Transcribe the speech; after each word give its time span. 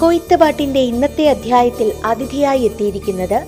കൊയ്ത്തുപാട്ടിന്റെ 0.00 0.80
ഇന്നത്തെ 0.80 1.24
അധ്യായത്തിൽ 1.28 1.88
അതിഥിയായി 2.10 2.62
എത്തിയിരിക്കുന്നത് 2.68 3.38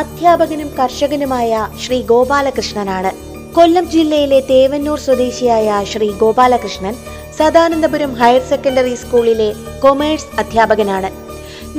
അധ്യാപകനും 0.00 0.68
കർഷകനുമായ 0.78 1.50
ശ്രീ 1.82 1.98
ഗോപാലകൃഷ്ണനാണ്. 2.10 3.10
കൊല്ലം 3.56 3.86
ജില്ലയിലെ 3.94 4.38
തേവന്നൂർ 4.50 4.98
സ്വദേശിയായ 5.06 5.84
ശ്രീ 5.92 6.08
ഗോപാലകൃഷ്ണൻ 6.22 6.94
സദാനന്ദപുരം 7.38 8.14
ഹയർ 8.20 8.42
സെക്കൻഡറി 8.52 8.94
സ്കൂളിലെ 8.94 9.50
കൊമേഴ്സ് 9.82 10.30
അധ്യാപകനാണ്. 10.38 11.10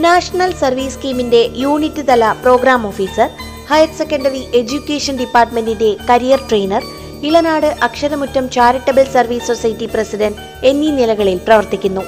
നാഷണൽ 0.06 0.54
സർവീസ് 0.62 0.96
സ്കീമിന്റെ 0.98 1.42
യൂണിറ്റ് 1.64 2.06
തല 2.12 2.32
programme 2.44 2.88
officer 2.92 3.30
higher 3.72 3.92
secondary 3.98 4.44
education 4.62 5.16
ഡിപ്പാർട്ട്മെന്റിന്റെ 5.24 5.92
career 6.10 6.42
trainer 6.50 6.84
Elanad 7.28 7.70
Aksharamuttam 7.88 8.46
charitable 8.50 9.06
service 9.18 9.48
society 9.48 9.86
president 9.86 10.42
എന്നീ 10.68 10.92
നിലകളിൽ 10.92 11.40
പ്രവർത്തിക്കുന്നു. 11.48 12.04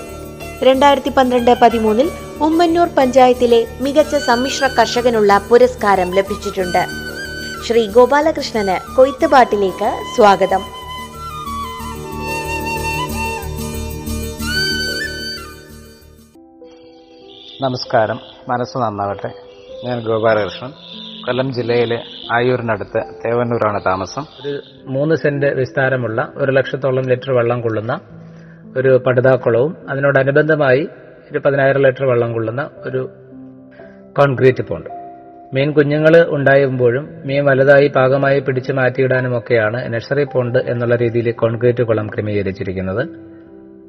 രണ്ടായിരത്തി 0.63 1.09
പന്ത്രണ്ട് 1.09 1.55
പതിമൂന്നിൽ 1.61 2.09
ഉമ്മന്നൂർ 2.41 2.87
പഞ്ചായത്തിലെ 2.97 3.67
മികച്ച 3.81 4.15
സമ്മിശ്ര 4.15 4.67
കർഷകനുള്ള 4.67 5.41
പുരസ്കാരം 5.49 6.11
ലഭിച്ചിട്ടുണ്ട്. 6.11 6.85
ശ്രീ 7.67 7.91
ഗോപാലകൃഷ്ണന് 7.91 8.95
കൊയ്ത്തുപാട്ടിലേക്ക് 8.95 10.03
സ്വാഗതം. 10.15 10.61
നമസ്കാരം. 17.61 18.19
മനസ്സ് 18.49 18.77
നന്നാവട്ടെ. 18.77 19.29
ഞാൻ 19.85 19.99
ഗോപാലകൃഷ്ണൻ. 19.99 20.71
കൊല്ലം 21.25 21.53
ജില്ലയിലെ 21.53 22.03
ആയൂരിനടുത്ത് 22.33 23.03
തേവന്നൂരാണ് 23.25 23.81
താമസം. 23.85 24.25
ഒരു 24.45 24.61
മൂന്ന് 24.85 25.15
സെന്റ് 25.15 25.45
വിസ്താരമുള്ള 25.45 26.31
ഒരു 26.35 26.51
ലക്ഷത്തോളം 26.51 27.03
ലിറ്റർ 27.03 27.31
വെള്ളം 27.31 27.61
കൊള്ളുന്ന 27.61 27.99
ഒരു 28.77 29.03
പടുതാക്കുളവും 29.07 29.77
അതിനോടനുബന്ധമായി 29.89 30.89
ഒരു 31.31 31.39
പതിനായിരം 31.39 31.81
ലിറ്റർ 31.81 32.05
വെള്ളം 32.05 32.33
കൊള്ളുന്ന 32.33 32.69
ഒരു 32.77 33.09
കോൺക്രീറ്റ് 34.17 34.63
പോണ്ട്. 34.63 34.89
മീൻ 35.53 35.71
കുഞ്ഞുങ്ങൾ 35.71 36.25
ഉണ്ടായുമ്പോഴും 36.27 37.09
മീൻ 37.25 37.45
വലുതായി 37.45 37.91
പാകമായി 37.95 38.39
പിടിച്ചു 38.39 38.73
മാറ്റിയിടാനുമൊക്കെയാണ് 38.73 39.93
നഴ്സറി 39.93 40.23
പോണ്ട് 40.23 40.59
എന്നുള്ള 40.59 40.95
രീതിയിൽ 40.95 41.31
കോൺക്രീറ്റ് 41.31 41.83
കുളം 41.83 42.07
ക്രമീകരിച്ചിരിക്കുന്നത്. 42.07 43.09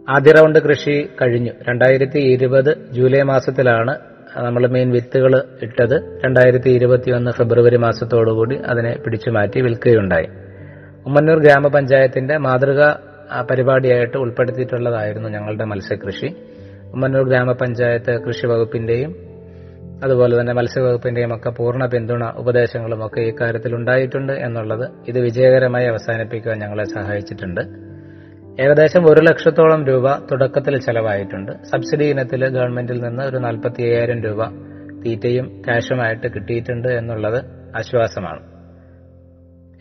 ആദ്യ 0.09 0.33
റൗണ്ട് 0.33 0.59
കൃഷി 0.59 1.09
കഴിഞ്ഞു. 1.23 1.51
രണ്ടായിരത്തി 1.69 2.19
ഇരുപത് 2.19 2.93
ജൂലൈ 2.93 3.23
മാസത്തിലാണ് 3.23 3.99
നമ്മൾ 4.37 4.67
മീൻ 4.67 4.91
വിത്തുകൾ 4.91 5.43
ഇട്ടത്. 5.63 6.21
രണ്ടായിരത്തി 6.25 6.71
ഇരുപത്തിയൊന്ന് 6.71 7.31
ഫെബ്രുവരി 7.31 7.77
മാസത്തോടുകൂടി 7.77 8.57
അതിനെ 8.57 8.97
പിടിച്ചു 9.05 9.31
മാറ്റി 9.31 9.61
വിൽക്കുകയുണ്ടായി. 9.61 10.29
ഉമ്മന്നൂർ 11.07 11.39
ഗ്രാമപഞ്ചായത്തിന്റെ 11.39 12.37
മാതൃക 12.37 13.12
പരിപാടിയായിട്ട് 13.51 14.17
ഉൾപ്പെടുത്തിയിട്ടുള്ളതായിരുന്നു 14.17 15.29
ഞങ്ങളുടെ 15.29 15.65
മത്സ്യകൃഷി. 15.65 16.27
ഉമ്മന്നൂർ 16.95 17.29
ഗ്രാമപഞ്ചായത്ത് 17.29 18.21
കൃഷി 18.21 18.47
വകുപ്പിന്റെയും 18.47 19.17
അതുപോലെ 20.05 20.41
തന്നെ 20.41 20.53
മത്സ്യവകുപ്പിന്റെയും 20.53 21.37
ഒക്കെ 21.37 21.51
പൂർണ 21.51 21.87
പിന്തുണ 21.87 22.25
ഉപദേശങ്ങളും 22.37 23.07
ഒക്കെ 23.07 23.21
ഈ 23.21 23.33
കാര്യത്തിൽ 23.41 23.75
ഉണ്ടായിട്ടുണ്ട് 23.75 24.33
എന്നുള്ളത് 24.33 24.91
ഇത് 25.09 25.19
വിജയകരമായി 25.19 25.87
അവസാനിപ്പിക്കുവാൻ 25.87 26.59
ഞങ്ങളെ 26.59 26.85
സഹായിച്ചിട്ടുണ്ട്. 26.85 27.61
ഏകദേശം 28.63 29.07
ഒരു 29.07 29.21
ലക്ഷത്തോളം 29.21 29.87
രൂപ 29.87 30.17
തുടക്കത്തിൽ 30.17 30.81
ചെലവായിട്ടുണ്ട്. 30.81 31.53
സബ്സിഡി 31.53 32.05
ഇനത്തിൽ 32.05 32.49
ഗവൺമെന്റിൽ 32.49 33.01
നിന്ന് 33.01 33.23
ഒരു 33.23 33.37
നാൽപ്പത്തി 33.37 33.83
രൂപ 34.25 34.45
തീറ്റയും 35.05 35.63
ക്യാഷുമായിട്ട് 35.63 36.29
കിട്ടിയിട്ടുണ്ട് 36.35 36.89
എന്നുള്ളത് 36.89 37.45
ആശ്വാസമാണ്. 37.77 38.52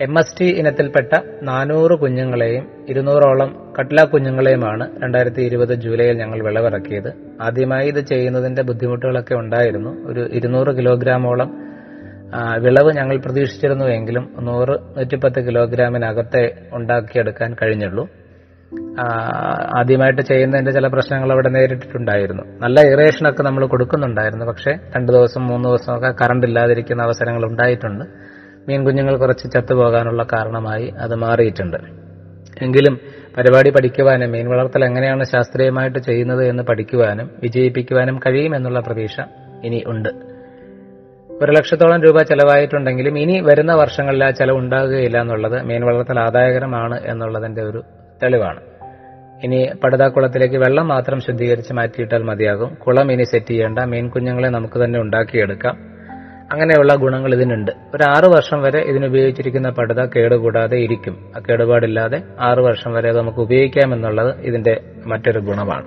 എം 0.02 0.20
എസ് 0.20 0.40
ടി 0.40 0.46
ഇനത്തിൽപ്പെട്ട 0.46 1.18
നാനൂറ് 1.44 2.00
കുഞ്ഞുങ്ങളെയും 2.00 2.86
ഇരുന്നൂറോളം 2.90 3.74
കട്ട്ല 3.80 4.04
കുഞ്ഞുങ്ങളെയുമാണ് 4.04 5.04
രണ്ടായിരത്തി 5.04 5.42
ഇരുപത് 5.42 5.74
ജൂലൈയിൽ 5.74 6.18
ഞങ്ങൾ 6.18 6.44
വിളവിറക്കിയത്. 6.44 7.14
ആദ്യമായി 7.42 7.88
ഇത് 7.88 8.00
ചെയ്യുന്നതിന്റെ 8.00 8.62
ബുദ്ധിമുട്ടുകളൊക്കെ 8.62 9.36
ഉണ്ടായിരുന്നു. 9.36 10.08
ഒരു 10.08 10.30
ഇരുന്നൂറ് 10.32 10.78
കിലോഗ്രാമോളം 10.78 11.50
വിളവ് 12.60 12.94
ഞങ്ങൾ 12.94 13.18
പ്രതീക്ഷിച്ചിരുന്നുവെങ്കിലും 13.18 14.36
നൂറ് 14.40 14.98
നൂറ്റിപ്പത്ത് 14.98 15.48
കിലോഗ്രാമിനകത്തെ 15.48 16.44
ഉണ്ടാക്കിയെടുക്കാൻ 16.74 17.56
കഴിഞ്ഞുള്ളൂ. 17.62 18.08
ആദ്യമായിട്ട് 19.78 20.22
ചെയ്യുന്നതിന്റെ 20.22 20.72
ചില 20.72 20.88
പ്രശ്നങ്ങൾ 20.88 21.32
അവിടെ 21.32 21.50
നേരിട്ടിട്ടുണ്ടായിരുന്നു. 21.50 22.44
നല്ല 22.60 22.82
ഇറേഷനൊക്കെ 22.82 23.44
നമ്മൾ 23.44 23.66
കൊടുക്കുന്നുണ്ടായിരുന്നു. 23.66 24.46
പക്ഷേ 24.46 24.72
രണ്ടു 24.72 25.12
ദിവസം 25.12 25.48
മൂന്ന് 25.48 25.70
ദിവസമൊക്കെ 25.70 26.14
കറണ്ട് 26.22 26.48
ഇല്ലാതിരിക്കുന്ന 26.48 27.02
അവസരങ്ങൾ 27.04 27.46
ഉണ്ടായിട്ടുണ്ട്. 27.46 28.31
മീൻ 28.68 28.86
കുഞ്ഞുങ്ങൾ 28.86 29.18
കുറച്ച് 29.18 29.52
ചത്തുപോകാനുള്ള 29.52 30.24
കാരണമായി 30.34 30.94
അത് 31.00 31.16
മാറിയിട്ടുണ്ട്. 31.16 31.78
എങ്കിലും 32.62 33.00
പരിപാടി 33.38 33.70
പഠിക്കുവാനും 33.70 34.32
മീൻ 34.32 34.50
വളർത്തൽ 34.50 34.86
എങ്ങനെയാണ് 34.86 35.24
ശാസ്ത്രീയമായിട്ട് 35.24 36.00
ചെയ്യുന്നത് 36.00 36.46
എന്ന് 36.46 36.64
പഠിക്കുവാനും 36.64 37.30
വിജയിപ്പിക്കുവാനും 37.44 38.20
കഴിയുമെന്നുള്ള 38.20 38.80
പ്രതീക്ഷ 38.80 39.22
ഇനി 39.64 39.84
ഉണ്ട്. 39.88 40.10
ഒരു 41.44 41.52
ലക്ഷത്തോളം 41.52 42.02
രൂപ 42.02 42.22
ചെലവായിട്ടുണ്ടെങ്കിലും 42.22 43.20
ഇനി 43.20 43.40
വരുന്ന 43.40 43.74
വർഷങ്ങളിൽ 43.74 44.24
ആ 44.24 44.30
ചെലവ് 44.30 44.58
ഉണ്ടാകുകയില്ല 44.58 45.22
എന്നുള്ളത് 45.22 45.64
മീൻ 45.64 45.86
വളർത്തൽ 45.86 46.20
ആദായകരമാണ് 46.20 47.02
എന്നുള്ളതിന്റെ 47.06 47.62
ഒരു 47.62 47.84
തെളിവാണ്. 48.24 48.60
ഇനി 49.44 49.70
പടുതാക്കുളത്തിലേക്ക് 49.84 50.56
വെള്ളം 50.56 50.88
മാത്രം 50.88 51.20
ശുദ്ധീകരിച്ച് 51.20 51.74
മാറ്റിയിട്ടാൽ 51.74 52.24
മതിയാകും. 52.24 52.74
കുളം 52.74 53.12
ഇനി 53.12 53.24
സെറ്റ് 53.24 53.46
ചെയ്യേണ്ട. 53.46 53.80
മീൻ 53.80 54.10
കുഞ്ഞുങ്ങളെ 54.10 54.50
നമുക്ക് 54.50 54.84
തന്നെ 54.84 55.00
ഉണ്ടാക്കിയെടുക്കാം. 55.00 55.91
അങ്ങനെയുള്ള 56.52 56.96
ഗുണങ്ങൾ 56.96 57.34
ഇതിനുണ്ട്. 57.36 57.72
ഒരു 57.96 58.04
ആറു 58.04 58.28
വർഷം 58.28 58.62
വരെ 58.62 58.80
ഇതിനുപയോഗിച്ചിരിക്കുന്ന 58.80 59.70
പടുത 59.70 60.06
കേടുകൂടാതെ 60.06 60.78
ഇരിക്കും. 60.78 61.32
ആ 61.38 61.40
കേടുപാടില്ലാതെ 61.40 62.22
ആറു 62.40 62.62
വർഷം 62.62 62.94
വരെ 62.94 63.12
നമുക്ക് 63.12 63.40
ഉപയോഗിക്കാമെന്നുള്ളത് 63.40 64.40
ഇതിന്റെ 64.40 64.82
മറ്റൊരു 65.08 65.40
ഗുണമാണ്. 65.40 65.86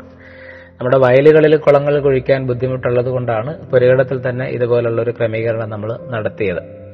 നമ്മുടെ 0.78 0.98
വയലുകളിൽ 0.98 1.56
കുളങ്ങൾ 1.56 2.00
കുഴിക്കാൻ 2.00 2.46
ബുദ്ധിമുട്ടുള്ളത് 2.46 3.06
കൊണ്ടാണ് 3.06 3.70
പുരയിടത്തിൽ 3.70 4.28
തന്നെ 4.28 4.46
ഇതുപോലുള്ള 4.46 5.02
ഒരു 5.02 5.10
ക്രമീകരണം 5.10 5.70
നമ്മൾ 5.70 5.98
നടത്തിയത്. 6.10 6.84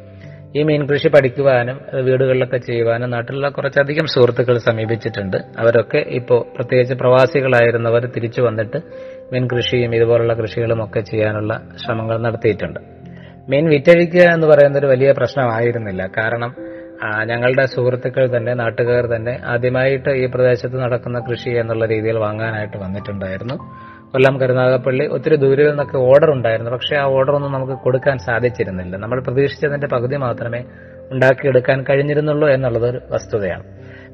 ഈ 0.56 0.62
മീൻ 0.62 0.86
കൃഷി 0.86 1.08
പഠിക്കുവാനും 1.08 1.80
വീടുകളിലൊക്കെ 2.04 2.56
ചെയ്യുവാനും 2.56 3.10
നാട്ടിലുള്ള 3.10 3.48
കുറച്ചധികം 3.48 4.06
സുഹൃത്തുക്കൾ 4.06 4.58
സമീപിച്ചിട്ടുണ്ട്. 4.58 5.36
അവരൊക്കെ 5.36 5.98
ഇപ്പോൾ 5.98 6.56
പ്രത്യേകിച്ച് 6.56 6.94
പ്രവാസികളായിരുന്നവർ 6.94 8.06
തിരിച്ചു 8.06 8.42
വന്നിട്ട് 8.42 8.76
മീൻ 9.32 9.46
കൃഷിയും 9.46 9.94
ഇതുപോലുള്ള 9.94 10.34
കൃഷികളും 10.34 10.84
ഒക്കെ 10.84 11.00
ചെയ്യാനുള്ള 11.00 11.62
ശ്രമങ്ങൾ 11.84 12.18
നടത്തിയിട്ടുണ്ട്. 12.22 12.99
മീൻ 13.50 13.68
വിറ്റഴിക്കുക 13.70 14.20
എന്ന് 14.20 14.46
പറയുന്ന 14.46 14.78
ഒരു 14.78 14.86
വലിയ 14.86 15.12
പ്രശ്നമായിരുന്നില്ല. 15.12 16.02
കാരണം 16.18 16.50
ഞങ്ങളുടെ 17.24 17.66
സുഹൃത്തുക്കൾ 17.66 18.36
തന്നെ 18.36 18.54
നാട്ടുകാർ 18.54 19.04
തന്നെ 19.06 19.34
ആദ്യമായിട്ട് 19.46 20.10
ഈ 20.10 20.26
പ്രദേശത്ത് 20.26 20.76
നടക്കുന്ന 20.82 21.18
കൃഷി 21.30 21.50
എന്നുള്ള 21.50 21.86
രീതിയിൽ 21.86 22.18
വാങ്ങാനായിട്ട് 22.18 22.76
വന്നിട്ടുണ്ടായിരുന്നു. 22.76 23.56
കൊല്ലം 24.12 24.40
കരുനാഗപ്പള്ളി 24.40 25.06
ഒത്തിരി 25.06 25.36
ദൂരെ 25.36 25.68
നിന്നൊക്കെ 25.68 25.98
ഓർഡർ 25.98 26.30
ഉണ്ടായിരുന്നു. 26.30 26.70
പക്ഷേ 26.70 26.96
ആ 26.96 27.04
ഓർഡർ 27.16 27.34
ഒന്നും 27.34 27.52
നമുക്ക് 27.52 27.72
കൊടുക്കാൻ 27.72 28.18
സാധിച്ചിരുന്നില്ല. 28.18 28.96
നമ്മൾ 28.96 29.20
പ്രതീക്ഷിച്ചതിന്റെ 29.20 29.86
പകുതി 29.86 30.16
മാത്രമേ 30.16 30.60
ഉണ്ടാക്കിയെടുക്കാൻ 31.12 31.84
കഴിഞ്ഞിരുന്നുള്ളൂ 31.88 32.48
എന്നുള്ളത് 32.48 32.90
ഒരു 32.90 33.00
വസ്തുതയാണ്. 33.10 33.64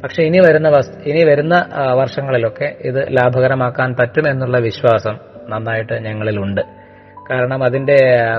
പക്ഷെ 0.03 0.23
ഇനി 0.23 0.39
വരുന്ന 0.39 0.69
ഇനി 1.07 1.25
വരുന്ന 1.25 1.67
വർഷങ്ങളിലൊക്കെ 1.93 2.77
ഇത് 2.81 3.01
ലാഭകരമാക്കാൻ 3.17 3.97
പറ്റുമെന്നുള്ള 4.01 4.59
വിശ്വാസം 4.59 5.17
നന്നായിട്ട് 5.49 5.93
ഞങ്ങളിലുണ്ട്. 5.93 6.86
കാരണം 7.31 7.65
അതിന്റെ 7.65 7.97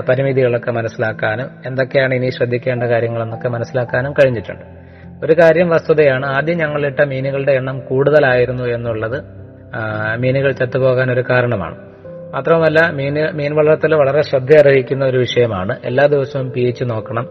പരിമിതികളൊക്കെ 0.08 0.70
മനസ്സിലാക്കാനും 0.70 1.46
എന്തൊക്കെയാണ് 1.66 2.14
ഇനി 2.14 2.30
ശ്രദ്ധിക്കേണ്ട 2.30 2.82
കാര്യങ്ങളെന്നൊക്കെ 2.82 3.48
മനസ്സിലാക്കാനും 3.48 4.12
കഴിഞ്ഞിട്ടുണ്ട്. 4.12 4.64
ഒരു 5.26 5.32
കാര്യം 5.32 5.68
വസ്തുതയാണ് 5.68 6.26
ആദ്യം 6.26 6.58
ഞങ്ങളിട്ട 6.58 7.00
മീനുകളുടെ 7.00 7.52
എണ്ണം 7.52 7.80
കൂടുതലായിരുന്നു 7.80 8.62
എന്നുള്ളത് 8.62 9.24
മീനുകൾ 10.16 10.52
ചത്തുപോകാൻ 10.52 11.12
ഒരു 11.12 11.24
കാരണമാണ്. 11.30 11.76
മാത്രവുമല്ല 12.32 12.90
മീന് 12.90 13.32
മീൻ 13.32 13.54
വളർത്തൽ 13.54 13.94
വളരെ 13.94 14.22
ശ്രദ്ധ 14.22 14.56
അർഹിക്കുന്ന 14.56 15.04
ഒരു 15.04 15.18
വിഷയമാണ്. 15.18 15.76
എല്ലാ 15.84 16.06
ദിവസവും 16.06 16.50
പി 16.50 16.60
എച്ച് 16.60 16.84
നോക്കണം. 16.84 17.28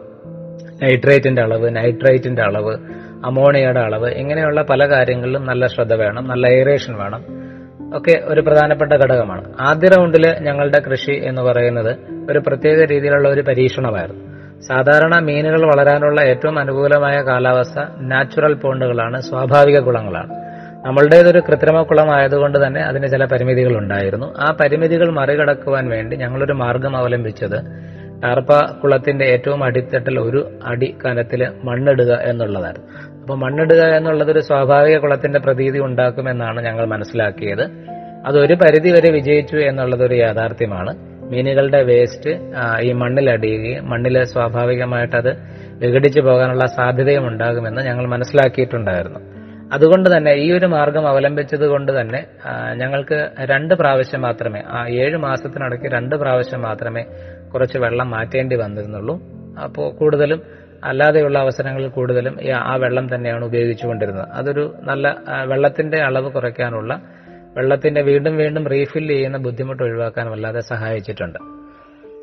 നൈട്രേറ്റിന്റെ 0.83 1.41
അളവ് 1.41 1.75
നൈട്രേറ്റിന്റെ 1.75 2.41
അളവ് 2.41 2.77
അമോണിയയുടെ 3.25 3.79
അളവ് 3.79 4.09
ഇങ്ങനെയുള്ള 4.09 4.61
പല 4.61 4.85
കാര്യങ്ങളിലും 4.85 5.45
നല്ല 5.45 5.67
ശ്രദ്ധ 5.67 5.93
വേണം 5.93 6.27
നല്ല 6.27 6.47
എയറേഷൻ 6.47 6.95
വേണം. 6.97 7.46
ഒക്കെ 7.95 8.21
ഒരു 8.25 8.41
പ്രധാനപ്പെട്ട 8.41 8.93
ഘടകമാണ്. 8.93 9.53
ആദ്യ 9.59 9.87
റൗണ്ടിൽ 9.87 10.35
ഞങ്ങളുടെ 10.39 10.79
കൃഷി 10.79 11.11
എന്ന് 11.11 11.41
പറയുന്നത് 11.41 11.97
ഒരു 12.31 12.39
പ്രത്യേക 12.39 12.83
രീതിയിലുള്ള 12.85 13.29
ഒരു 13.29 13.41
പരീക്ഷണമായിരുന്നു. 13.41 14.27
സാധാരണ 14.61 15.19
മീനുകൾ 15.19 15.65
വളരാനുള്ള 15.65 16.21
ഏറ്റവും 16.21 16.59
അനുകൂലമായ 16.59 17.21
കാലാവസ്ഥ 17.21 17.79
നാച്ചുറൽ 17.99 18.53
പോണ്ടുകളാണ് 18.53 19.21
സ്വാഭാവിക 19.21 19.79
കുളങ്ങളാണ്. 19.79 20.33
നമ്മളുടേതൊരു 20.87 21.39
കൃത്രിമ 21.39 21.81
കുളമായതുകൊണ്ട് 21.81 22.67
തന്നെ 22.67 22.81
അതിന് 22.81 23.07
ചില 23.07 23.25
പരിമിതികൾ 23.25 23.77
ഉണ്ടായിരുന്നു. 23.77 24.33
ആ 24.37 24.57
പരിമിതികൾ 24.61 25.09
മറികടക്കുവാൻ 25.09 25.89
വേണ്ടി 25.89 26.17
ഞങ്ങളൊരു 26.17 26.53
മാർഗം 26.53 26.97
അവലംബിച്ചത് 26.97 27.87
ടാർപ്പ 28.23 28.79
കുളത്തിന്റെ 28.83 29.25
ഏറ്റവും 29.25 29.63
അടിത്തട്ടിൽ 29.63 30.19
ഒരു 30.19 30.59
അടി 30.65 30.95
കനത്തിൽ 31.05 31.51
മണ്ണിടുക 31.63 32.13
എന്നുള്ളതായിരുന്നു. 32.13 33.16
അപ്പൊ 33.27 33.35
മണ്ണിടുക 33.39 33.81
എന്നുള്ളത് 33.95 34.29
ഒരു 34.31 34.39
സ്വാഭാവിക 34.39 34.97
കുളത്തിന്റെ 34.97 35.39
പ്രതീതി 35.39 35.79
ഉണ്ടാക്കുമെന്നാണ് 35.79 36.59
ഞങ്ങൾ 36.65 36.85
മനസ്സിലാക്കിയത്. 36.85 37.63
അത് 38.27 38.37
ഒരു 38.43 38.53
പരിധി 38.53 38.89
വരെ 38.95 39.09
വിജയിച്ചു 39.15 39.57
എന്നുള്ളത് 39.69 40.03
ഒരു 40.05 40.15
യാഥാർത്ഥ്യമാണ്. 40.15 40.91
മീനുകളുടെ 41.31 41.81
വേസ്റ്റ് 41.89 42.33
ഈ 42.87 42.91
മണ്ണിലടിയുകയും 42.91 43.89
മണ്ണിൽ 43.89 44.17
സ്വാഭാവികമായിട്ട് 44.33 45.15
അത് 45.15 45.31
വിഘടിച്ചു 45.81 46.21
പോകാനുള്ള 46.27 46.65
സാധ്യതയും 46.77 47.27
ഉണ്ടാകുമെന്ന് 47.27 47.81
ഞങ്ങൾ 47.81 48.05
മനസ്സിലാക്കിയിട്ടുണ്ടായിരുന്നു. 48.07 49.19
അതുകൊണ്ട് 49.73 50.17
തന്നെ 50.17 50.33
ഈ 50.43 50.47
ഒരു 50.57 50.65
മാർഗം 50.65 51.07
അവലംബിച്ചത് 51.07 51.65
കൊണ്ട് 51.73 51.91
തന്നെ 51.99 52.21
ഞങ്ങൾക്ക് 52.81 53.19
രണ്ട് 53.51 53.73
പ്രാവശ്യം 53.73 54.21
മാത്രമേ 54.27 54.61
ആ 54.77 54.85
ഏഴ് 55.03 55.17
മാസത്തിനിടയ്ക്ക് 55.17 55.91
രണ്ട് 55.97 56.15
പ്രാവശ്യം 56.15 56.61
മാത്രമേ 56.61 57.03
കുറച്ച് 57.53 57.79
വെള്ളം 57.85 58.09
മാറ്റേണ്ടി 58.15 58.55
വന്നിരുന്നുള്ളൂ. 58.55 59.17
അപ്പോൾ 59.63 59.85
കൂടുതലും 59.99 60.41
അല്ലാതെയുള്ള 60.83 61.39
അവസരങ്ങളിൽ 61.39 61.87
കൂടുതലും 61.87 62.37
ആ 62.55 62.75
വെള്ളം 62.75 63.15
തന്നെയാണ് 63.15 63.45
ഉപയോഗിച്ചുകൊണ്ടിരുന്നത്. 63.45 64.27
അതൊരു 64.29 64.75
നല്ല 64.81 65.15
വെള്ളത്തിന്റെ 65.45 65.97
അളവ് 65.97 66.31
കുറയ്ക്കാനുള്ള 66.31 67.01
വെള്ളത്തിന്റെ 67.57 68.01
വീണ്ടും 68.01 68.37
വീണ്ടും 68.37 68.67
റീഫിൽ 68.67 69.07
ചെയ്യുന്ന 69.07 69.37
ബുദ്ധിമുട്ട് 69.37 69.83
ഒഴിവാക്കാനും 69.83 70.31
അല്ലാതെ 70.31 70.59
സഹായിച്ചിട്ടുണ്ട്. 70.59 71.39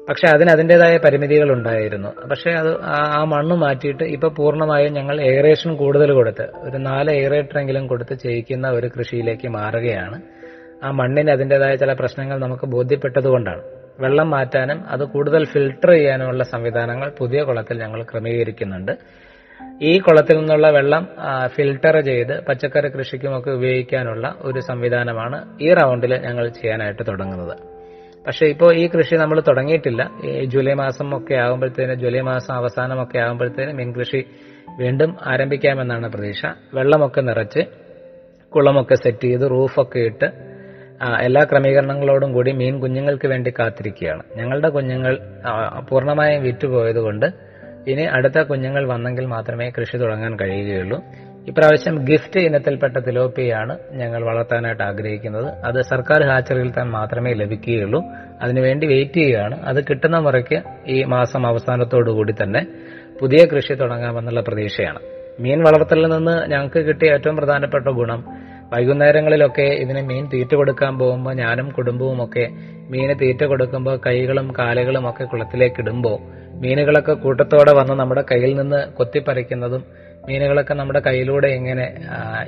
പക്ഷെ 0.08 0.26
അതിന് 0.28 0.50
അതിന്റെതായ 0.50 0.96
പരിമിതികൾ 0.96 1.52
ഉണ്ടായിരുന്നു. 1.52 2.28
പക്ഷെ 2.30 2.50
അത് 2.50 2.82
ആ 2.82 3.24
മണ്ണ് 3.24 3.56
മാറ്റിയിട്ട് 3.56 4.04
ഇപ്പൊ 4.04 4.28
പൂർണമായും 4.28 4.92
ഞങ്ങൾ 4.92 5.20
എയറേഷൻ 5.20 5.76
കൂടുതൽ 5.76 6.12
കൊടുത്ത് 6.12 6.42
ഒരു 6.42 6.76
നാല് 6.76 7.10
എയറേറ്ററെങ്കിലും 7.10 7.86
കൊടുത്ത് 7.86 8.14
ചെയ്യിക്കുന്ന 8.14 8.70
ഒരു 8.70 8.90
കൃഷിയിലേക്ക് 8.98 9.48
മാറുകയാണ്. 9.48 10.22
ആ 10.84 10.90
മണ്ണിന് 10.90 11.30
അതിന്റെതായ 11.30 11.76
ചില 11.76 11.92
പ്രശ്നങ്ങൾ 11.92 12.38
നമുക്ക് 12.38 12.66
ബോധ്യപ്പെട്ടതുകൊണ്ടാണ്. 12.66 13.62
വെള്ളം 14.00 14.31
മാറ്റാനും 14.31 14.88
അത് 14.88 15.05
കൂടുതൽ 15.05 15.44
ഫിൽട്ടർ 15.44 15.91
ചെയ്യാനുമുള്ള 15.91 16.44
സംവിധാനങ്ങൾ 16.44 17.12
പുതിയ 17.19 17.43
കുളത്തിൽ 17.43 17.79
ഞങ്ങൾ 17.79 18.02
ക്രമീകരിക്കുന്നുണ്ട്. 18.02 18.93
ഈ 19.82 19.99
കുളത്തിൽ 19.99 20.38
നിന്നുള്ള 20.38 20.70
വെള്ളം 20.70 21.08
ഫിൽട്ടർ 21.46 22.00
ചെയ്ത് 22.00 22.44
പച്ചക്കറി 22.44 22.88
കൃഷിക്കുമൊക്കെ 22.88 23.50
ഉപയോഗിക്കാനുള്ള 23.50 24.35
ഒരു 24.38 24.61
സംവിധാനമാണ് 24.61 25.58
ഈ 25.61 25.75
റൗണ്ടിൽ 25.75 26.14
ഞങ്ങൾ 26.14 26.49
ചെയ്യാനായിട്ട് 26.49 27.06
തുടങ്ങുന്നത്. 27.06 27.58
പക്ഷേ 28.26 28.46
ഇപ്പോൾ 28.46 28.75
ഈ 28.75 28.88
കൃഷി 28.88 29.14
നമ്മൾ 29.14 29.41
തുടങ്ങിയിട്ടില്ല. 29.41 30.11
ഈ 30.25 30.44
ജൂലൈ 30.44 30.73
മാസം 30.73 31.17
ഒക്കെ 31.17 31.35
ആകുമ്പോഴത്തേന് 31.35 31.94
ജൂലൈ 31.94 32.20
മാസം 32.20 32.55
അവസാനമൊക്കെ 32.55 33.19
ആകുമ്പോഴത്തേന് 33.19 33.73
മീൻകൃഷി 33.73 34.25
വീണ്ടും 34.79 35.17
ആരംഭിക്കാമെന്നാണ് 35.26 36.12
പ്രതീക്ഷ. 36.12 36.46
വെള്ളമൊക്കെ 36.75 37.20
നിറച്ച് 37.20 37.61
കുളമൊക്കെ 38.49 38.94
സെറ്റ് 38.94 39.25
ചെയ്ത് 39.25 39.50
റൂഫൊക്കെ 39.50 39.99
ഇട്ട് 39.99 40.53
എല്ലാ 41.20 41.44
ക്രമീകരണങ്ങളോടും 41.44 42.32
കൂടി 42.32 42.52
മീൻ 42.52 42.81
കുഞ്ഞുങ്ങൾക്ക് 42.81 43.29
വേണ്ടി 43.29 43.52
കാത്തിരിക്കുകയാണ്. 43.58 44.23
ഞങ്ങളുടെ 44.37 44.69
കുഞ്ഞുങ്ങൾ 44.69 45.19
പൂർണമായും 45.88 46.43
വിറ്റുപോയതുകൊണ്ട് 46.43 47.26
ഇനി 47.87 48.02
അടുത്ത 48.02 48.43
കുഞ്ഞുങ്ങൾ 48.43 48.88
വന്നെങ്കിൽ 48.88 49.26
മാത്രമേ 49.26 49.70
കൃഷി 49.70 49.96
തുടങ്ങാൻ 49.96 50.37
കഴിയുകയുള്ളൂ. 50.37 51.02
ഇപ്രാവശ്യം 51.49 52.05
ഗിഫ്റ്റ് 52.05 52.41
ഇനത്തിൽപ്പെട്ട 52.41 52.96
തിലോപ്പിയാണ് 52.96 53.79
ഞങ്ങൾ 53.93 54.25
വളർത്താനായിട്ട് 54.25 54.82
ആഗ്രഹിക്കുന്നത്. 54.82 55.46
അത് 55.46 55.82
സർക്കാർ 55.82 56.23
ഹാച്ചറിയിൽ 56.23 56.70
തന്നെ 56.70 56.85
മാത്രമേ 56.85 57.32
ലഭിക്കുകയുള്ളൂ. 57.32 58.05
അതിനുവേണ്ടി 58.43 58.87
വെയിറ്റ് 58.87 59.14
ചെയ്യുകയാണ്. 59.14 59.62
അത് 59.62 59.85
കിട്ടുന്ന 59.85 60.19
മുറയ്ക്ക് 60.19 60.62
ഈ 60.87 61.05
മാസം 61.05 61.46
അവസാനത്തോടുകൂടി 61.46 62.35
തന്നെ 62.43 62.67
പുതിയ 63.20 63.46
കൃഷി 63.46 63.75
തുടങ്ങാമെന്നുള്ള 63.75 64.41
പ്രതീക്ഷയാണ്. 64.41 64.99
മീൻ 65.41 65.61
വളർത്തലിൽ 65.61 66.06
നിന്ന് 66.06 66.50
ഞങ്ങൾക്ക് 66.50 66.81
കിട്ടിയ 66.81 67.12
ഏറ്റവും 67.12 67.37
പ്രധാനപ്പെട്ട 67.37 67.88
ഗുണം 67.88 68.44
വൈകുന്നേരങ്ങളിലൊക്കെ 68.72 69.62
ഇതിന് 69.62 70.02
മീൻ 70.02 70.28
തീറ്റ 70.32 70.55
കൊടുക്കാൻ 70.55 70.99
പോകുമ്പോൾ 70.99 71.34
ഞാനും 71.34 71.70
കുടുംബവും 71.70 72.25
ഒക്കെ 72.25 72.49
മീന് 72.90 73.14
തീറ്റ 73.20 73.44
കൊടുക്കുമ്പോൾ 73.44 74.00
കൈകളും 74.06 74.55
കാലുകളും 74.58 75.08
ഒക്കെ 75.08 75.25
കുളത്തിലേക്ക് 75.25 75.81
ഇടുമ്പോൾ 75.81 76.19
മീനുകളൊക്കെ 76.55 77.12
കൂട്ടത്തോടെ 77.12 77.72
വന്ന് 77.72 77.93
നമ്മുടെ 77.93 78.25
കയ്യിൽ 78.32 78.56
നിന്ന് 78.56 78.96
കൊത്തിപ്പറിക്കുന്നതും 78.96 79.84
മീനുകളൊക്കെ 80.28 80.75
നമ്മുടെ 80.75 81.00
കയ്യിലൂടെ 81.00 81.46
ഇങ്ങനെ 81.46 81.94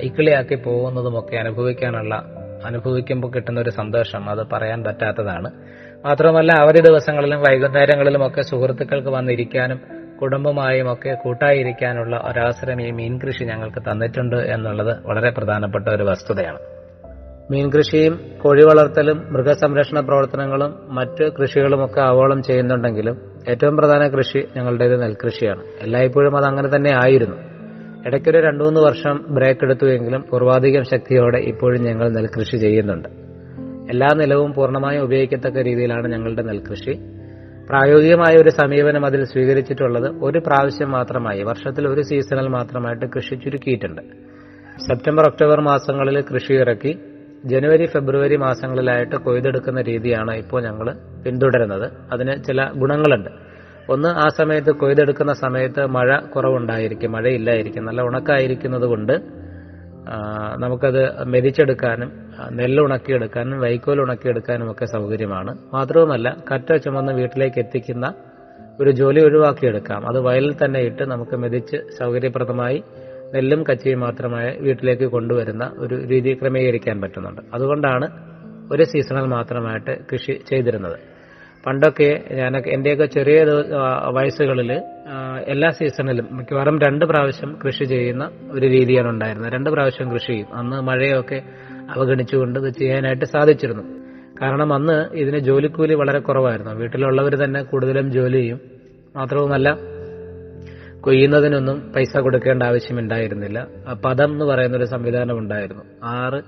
ഇക്കിളിയാക്കി 0.01 0.55
പോകുന്നതുമൊക്കെ 0.55 1.35
അനുഭവിക്കാനുള്ള 1.35 2.13
അനുഭവിക്കുമ്പോൾ 2.65 3.27
കിട്ടുന്ന 3.27 3.61
ഒരു 3.61 3.69
സന്തോഷം. 3.69 4.29
അത് 4.29 4.47
പറയാൻ 4.53 4.83
പറ്റാത്തതാണ്. 4.83 5.51
മാത്രമല്ല 6.05 6.51
അവധി 6.51 6.79
ദിവസങ്ങളിലും 6.79 7.39
വൈകുന്നേരങ്ങളിലും 7.39 8.27
ഒക്കെ 8.27 8.41
സുഹൃത്തുക്കൾക്ക് 8.41 9.07
വന്നിരിക്കാനും 9.07 9.79
കുടുംബമായും 10.21 10.93
ഒക്കെ 10.93 11.13
കൂട്ടായിരിക്കാനുള്ള 11.13 12.23
ഒരവസരം 12.27 12.81
ഈ 12.81 12.91
മീൻ 12.91 13.19
കൃഷി 13.19 13.43
ഞങ്ങൾക്ക് 13.43 13.81
തന്നിട്ടുണ്ട് 13.81 14.35
എന്നുള്ളത് 14.35 15.07
വളരെ 15.07 15.29
പ്രധാനപ്പെട്ട 15.29 15.89
ഒരു 15.89 16.03
വസ്തുതയാണ്. 16.03 16.59
മീൻ 17.51 17.69
കൃഷിയും 17.69 18.19
കോഴി 18.43 18.63
വളർത്തലും 18.63 19.33
മൃഗസംരക്ഷണ 19.33 19.99
പ്രവർത്തനങ്ങളും 19.99 20.95
മറ്റ് 20.95 21.31
കൃഷികളുമൊക്കെ 21.31 22.01
ആവോളം 22.01 22.43
ചെയ്യുന്നുണ്ടെങ്കിലും 22.43 23.21
ഏറ്റവും 23.49 23.77
പ്രധാന 23.77 24.07
കൃഷി 24.07 24.47
ഞങ്ങളുടേത് 24.57 25.01
നെൽകൃഷിയാണ്. 25.01 25.63
എല്ലായ്പ്പോഴും 25.81 26.37
അത് 26.37 26.45
അങ്ങനെ 26.45 26.75
തന്നെ 26.75 26.91
ആയിരുന്നു. 26.91 27.35
ഇടയ്ക്കൊരു 28.05 28.37
രണ്ടു 28.37 28.63
മൂന്ന് 28.63 28.79
വർഷം 28.79 29.25
ബ്രേക്ക് 29.29 29.63
എടുത്തുവെങ്കിലും 29.63 30.25
പൂർവാധികം 30.31 30.83
ശക്തിയോടെ 30.83 31.37
ഇപ്പോഴും 31.37 31.83
ഞങ്ങൾ 31.83 32.09
നെൽകൃഷി 32.09 32.57
ചെയ്യുന്നുണ്ട്. 32.57 33.09
എല്ലാ 33.89 34.07
നിലവും 34.15 34.53
പൂർണമായും 34.53 35.01
ഉപയോഗിക്കത്തക്ക 35.01 35.61
രീതിയിലാണ് 35.61 36.11
ഞങ്ങളുടെ 36.11 36.41
നെൽകൃഷി. 36.41 36.91
പ്രായോഗികമായ 37.69 38.33
ഒരു 38.41 38.49
സമീപനം 38.49 39.05
അതിൽ 39.05 39.23
സ്വീകരിച്ചിട്ടുള്ളത് 39.23 40.23
ഒരു 40.23 40.39
പ്രാവശ്യം 40.39 40.91
മാത്രമായി. 40.91 41.43
വർഷത്തിൽ 41.43 41.87
ഒരു 41.87 42.01
സീസണൽ 42.01 42.47
മാത്രമായിട്ട് 42.47 43.05
കൃഷി 43.05 43.35
ചുരുക്കിയിട്ടുണ്ട്. 43.35 44.01
സെപ്റ്റംബർ 44.87 45.23
ഒക്ടോബർ 45.29 45.59
മാസങ്ങളിൽ 45.61 46.21
കൃഷി 46.21 46.53
ഇറക്കി. 46.53 46.93
ജനുവരി 47.45 47.85
ഫെബ്രുവരി 47.85 48.35
മാസങ്ങളിലായിട്ട് 48.35 49.15
കൊയ്തെടുക്കുന്ന 49.15 49.81
രീതിയാണ് 49.81 50.35
ഇപ്പോൾ 50.35 50.63
ഞങ്ങൾ 50.63 50.87
പിന്തുടരുന്നത്. 51.25 51.87
അതിന് 52.13 52.43
ചില 52.43 52.69
ഗുണങ്ങളുണ്ട്. 52.77 53.29
ഒന്ന് 53.89 54.09
ആ 54.09 54.27
സമയത്ത് 54.37 54.71
കൊയ്തെടുക്കുന്ന 54.71 55.33
സമയത്ത് 55.33 55.85
മഴ 55.85 56.19
കുറവുണ്ടായിരിക്കും 56.35 57.11
മഴയില്ലായിരിക്കും 57.11 57.85
നല്ല 57.85 58.01
ഉണക്കായിരിക്കുന്നത് 58.01 58.85
കൊണ്ട് 58.85 59.13
നമുക്കത് 60.57 61.23
മെതിച്ചെടുക്കാനും 61.23 62.11
ആ, 62.39 62.49
നെല്ല് 62.49 62.83
ഉണക്കിയെടുക്കാനും 62.83 63.59
വൈക്കോൽ 63.59 64.01
ഉണക്കിയെടുക്കാനും 64.01 64.71
ഒക്കെ 64.71 64.85
സൗകര്യമാണ്. 64.85 65.57
മാത്രവുമല്ല 65.73 66.37
കറ്റ 66.53 66.75
ചുമന്ന് 66.75 67.11
വീട്ടിലേക്ക് 67.13 67.59
എത്തിക്കുന്ന 67.59 68.13
ഒരു 68.79 68.91
ജോലി 68.91 69.19
ഒഴിവാക്കിയെടുക്കാം. 69.19 70.07
അത് 70.07 70.19
വയലിൽ 70.19 70.55
തന്നെ 70.65 70.79
ഇട്ട് 70.79 71.03
നമുക്ക് 71.03 71.35
മെതിച്ച് 71.35 71.77
സൗകര്യപ്രദമായി 71.99 72.83
നെല്ലും 73.33 73.65
കച്ചിയും 73.71 73.99
മാത്രമായി 73.99 74.57
വീട്ടിലേക്ക് 74.59 75.03
കൊണ്ടുവരുന്ന 75.03 75.71
ഒരു 75.77 75.95
രീതി 76.07 76.37
ക്രമീകരിക്കാൻ 76.41 77.01
പറ്റുന്നുണ്ട്. 77.01 77.41
അതുകൊണ്ടാണ് 77.53 78.07
ഒരു 78.71 78.83
സീസണിൽ 78.83 79.21
മാത്രമായിട്ട് 79.21 79.99
കൃഷി 80.11 80.31
ചെയ്തിരുന്നത്. 80.49 81.16
പണ്ടൊക്കെ 81.67 82.23
ഞാൻ 82.31 82.57
എന്റെയൊക്കെ 82.67 83.05
ചെറിയ 83.05 83.43
വയസ്സുകളിൽ 84.11 84.71
എല്ലാ 85.47 85.69
സീസണിലും 85.69 86.27
മിക്കവാറും 86.31 86.79
രണ്ട് 86.79 87.05
പ്രാവശ്യം 87.05 87.59
കൃഷി 87.65 87.83
ചെയ്യുന്ന 87.83 88.29
ഒരു 88.51 88.67
രീതിയാണ് 88.67 89.07
ഉണ്ടായിരുന്നത്. 89.07 89.53
രണ്ട് 89.53 89.69
പ്രാവശ്യം 89.69 90.13
കൃഷി 90.13 90.27
ചെയ്യും. 90.27 90.57
അന്ന് 90.57 90.81
മഴയൊക്കെ 90.81 91.41
അവഗണിച്ചുകൊണ്ട് 91.95 92.59
ഇത് 92.59 92.69
ചെയ്യാനായിട്ട് 92.73 93.25
സാധിച്ചിരുന്നു. 93.25 93.83
കാരണം 94.41 94.73
അന്ന് 94.73 94.97
ഇതിന് 95.15 95.39
ജോലിക്കൂലി 95.39 95.93
വളരെ 95.93 96.19
കുറവായിരുന്നു. 96.19 96.71
വീട്ടിലുള്ളവർ 96.71 97.35
തന്നെ 97.35 97.63
കൂടുതലും 97.63 98.11
ജോലി 98.11 98.37
ചെയ്യും. 98.37 98.59
മാത്രവുമല്ല 99.15 99.77
കൊയ്യുന്നതിനൊന്നും 101.01 101.93
പൈസ 101.95 102.17
കൊടുക്കേണ്ട 102.17 102.63
ആവശ്യമുണ്ടായിരുന്നില്ല. 102.63 103.67
പദം 104.05 104.31
എന്ന് 104.31 104.45
പറയുന്ന 104.45 104.77
ഒരു 104.77 104.83
സംവിധാനം 104.83 105.37
ഉണ്ടായിരുന്നു. 105.37 105.83
ആറ് 106.03 106.41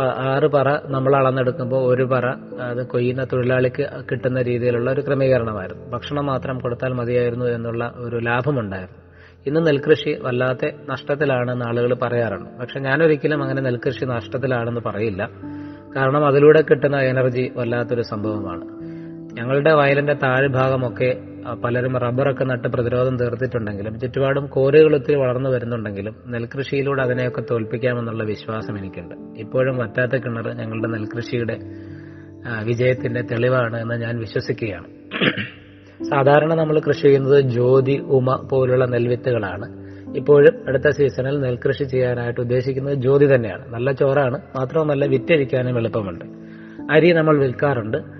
ആറ് 0.00 0.46
പറ 0.46 0.86
നമ്മൾ 0.86 1.16
അളന്നെടുക്കുമ്പോൾ 1.16 1.94
ഒരു 1.94 2.02
പറ 2.02 2.26
അത് 2.60 2.86
കൊയ്യുന്ന 2.86 3.24
തൊഴിലാളിക്ക് 3.24 3.86
കിട്ടുന്ന 4.10 4.42
രീതിയിലുള്ള 4.42 4.92
ഒരു 4.92 5.00
ക്രമീകരണമായിരുന്നു. 5.00 5.90
ഭക്ഷണം 5.90 6.26
മാത്രം 6.26 6.58
കൊടുത്താൽ 6.58 6.92
മതിയായിരുന്നു 6.92 7.44
എന്നുള്ള 7.44 7.92
ഒരു 7.96 8.16
ലാഭമുണ്ടായിരുന്നു. 8.16 9.08
ഇന്ന് 9.46 9.66
നെൽകൃഷി 9.66 10.18
വല്ലാത്ത 10.22 10.70
നഷ്ടത്തിലാണെന്ന് 10.88 11.64
ആളുകൾ 11.64 11.94
പറയാറുണ്ട്. 11.94 12.60
പക്ഷെ 12.60 12.80
ഞാനൊരിക്കലും 12.80 13.42
അങ്ങനെ 13.42 13.62
നെൽകൃഷി 13.62 14.04
നഷ്ടത്തിലാണെന്ന് 14.04 14.80
പറയില്ല. 14.86 15.30
കാരണം 15.96 16.26
അതിലൂടെ 16.26 16.62
കിട്ടുന്ന 16.62 16.96
എനർജി 16.96 17.52
വല്ലാത്തൊരു 17.56 18.02
സംഭവമാണ്. 18.02 18.64
ഞങ്ങളുടെ 19.34 19.72
വയലിന്റെ 19.72 20.12
താഴ്ഭാഗമൊക്കെ 20.12 21.16
പലരും 21.64 21.98
റബ്ബറൊക്കെ 21.98 22.44
നട്ട് 22.44 22.68
പ്രതിരോധം 22.68 23.16
തീർത്തിട്ടുണ്ടെങ്കിലും 23.16 24.00
ചുറ്റുപാടും 24.00 24.46
കോരുകൾ 24.46 24.94
ഒത്തിരി 24.94 25.16
വളർന്നു 25.16 25.50
വരുന്നുണ്ടെങ്കിലും 25.50 26.16
നെൽകൃഷിയിലൂടെ 26.26 27.02
അതിനെയൊക്കെ 27.02 27.42
തോൽപ്പിക്കാമെന്നുള്ള 27.50 28.24
വിശ്വാസം 28.24 28.78
എനിക്കുണ്ട്. 28.78 29.14
ഇപ്പോഴും 29.40 29.78
വറ്റാത്ത 29.78 30.12
കിണർ 30.12 30.48
ഞങ്ങളുടെ 30.48 30.88
നെൽകൃഷിയുടെ 30.88 31.58
വിജയത്തിന്റെ 32.64 33.22
തെളിവാണ് 33.22 33.80
എന്ന് 33.80 33.94
ഞാൻ 33.94 34.18
വിശ്വസിക്കുകയാണ്. 34.18 34.86
സാധാരണ 36.04 36.54
നമ്മൾ 36.54 36.80
കൃഷി 36.80 37.02
ചെയ്യുന്നത് 37.02 37.40
ജ്യോതി 37.40 37.98
ഉമ 37.98 38.48
പോലുള്ള 38.50 38.84
നെൽവിത്തുകളാണ്. 38.84 39.88
ഇപ്പോഴും 40.16 40.64
അടുത്ത 40.68 40.88
സീസണിൽ 40.88 41.40
നെൽകൃഷി 41.40 41.84
ചെയ്യാനായിട്ട് 41.84 42.40
ഉദ്ദേശിക്കുന്നത് 42.40 42.94
ജ്യോതി 42.94 43.34
തന്നെയാണ്. 43.34 43.74
നല്ല 43.74 43.92
ചോറാണ് 43.92 44.38
മാത്രവുമല്ല 44.56 45.04
വിറ്റഴിക്കാനും 45.06 45.78
എളുപ്പമുണ്ട്. 45.78 46.24
അരി 46.92 47.12
നമ്മൾ 47.12 47.38
വിൽക്കാറുണ്ട്. 47.38 48.17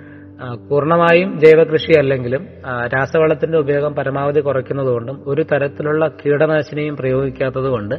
പൂർണമായും 0.69 1.41
ജൈവകൃഷി 1.41 1.99
അല്ലെങ്കിലും 1.99 2.47
രാസവളത്തിന്റെ 2.95 3.59
ഉപയോഗം 3.59 3.95
പരമാവധി 3.95 4.41
കുറയ്ക്കുന്നതുകൊണ്ടും 4.41 5.23
ഒരു 5.27 5.43
തരത്തിലുള്ള 5.43 6.09
കീടനാശിനിയും 6.09 6.97
പ്രയോഗിക്കാത്തതുകൊണ്ട് 6.97 7.95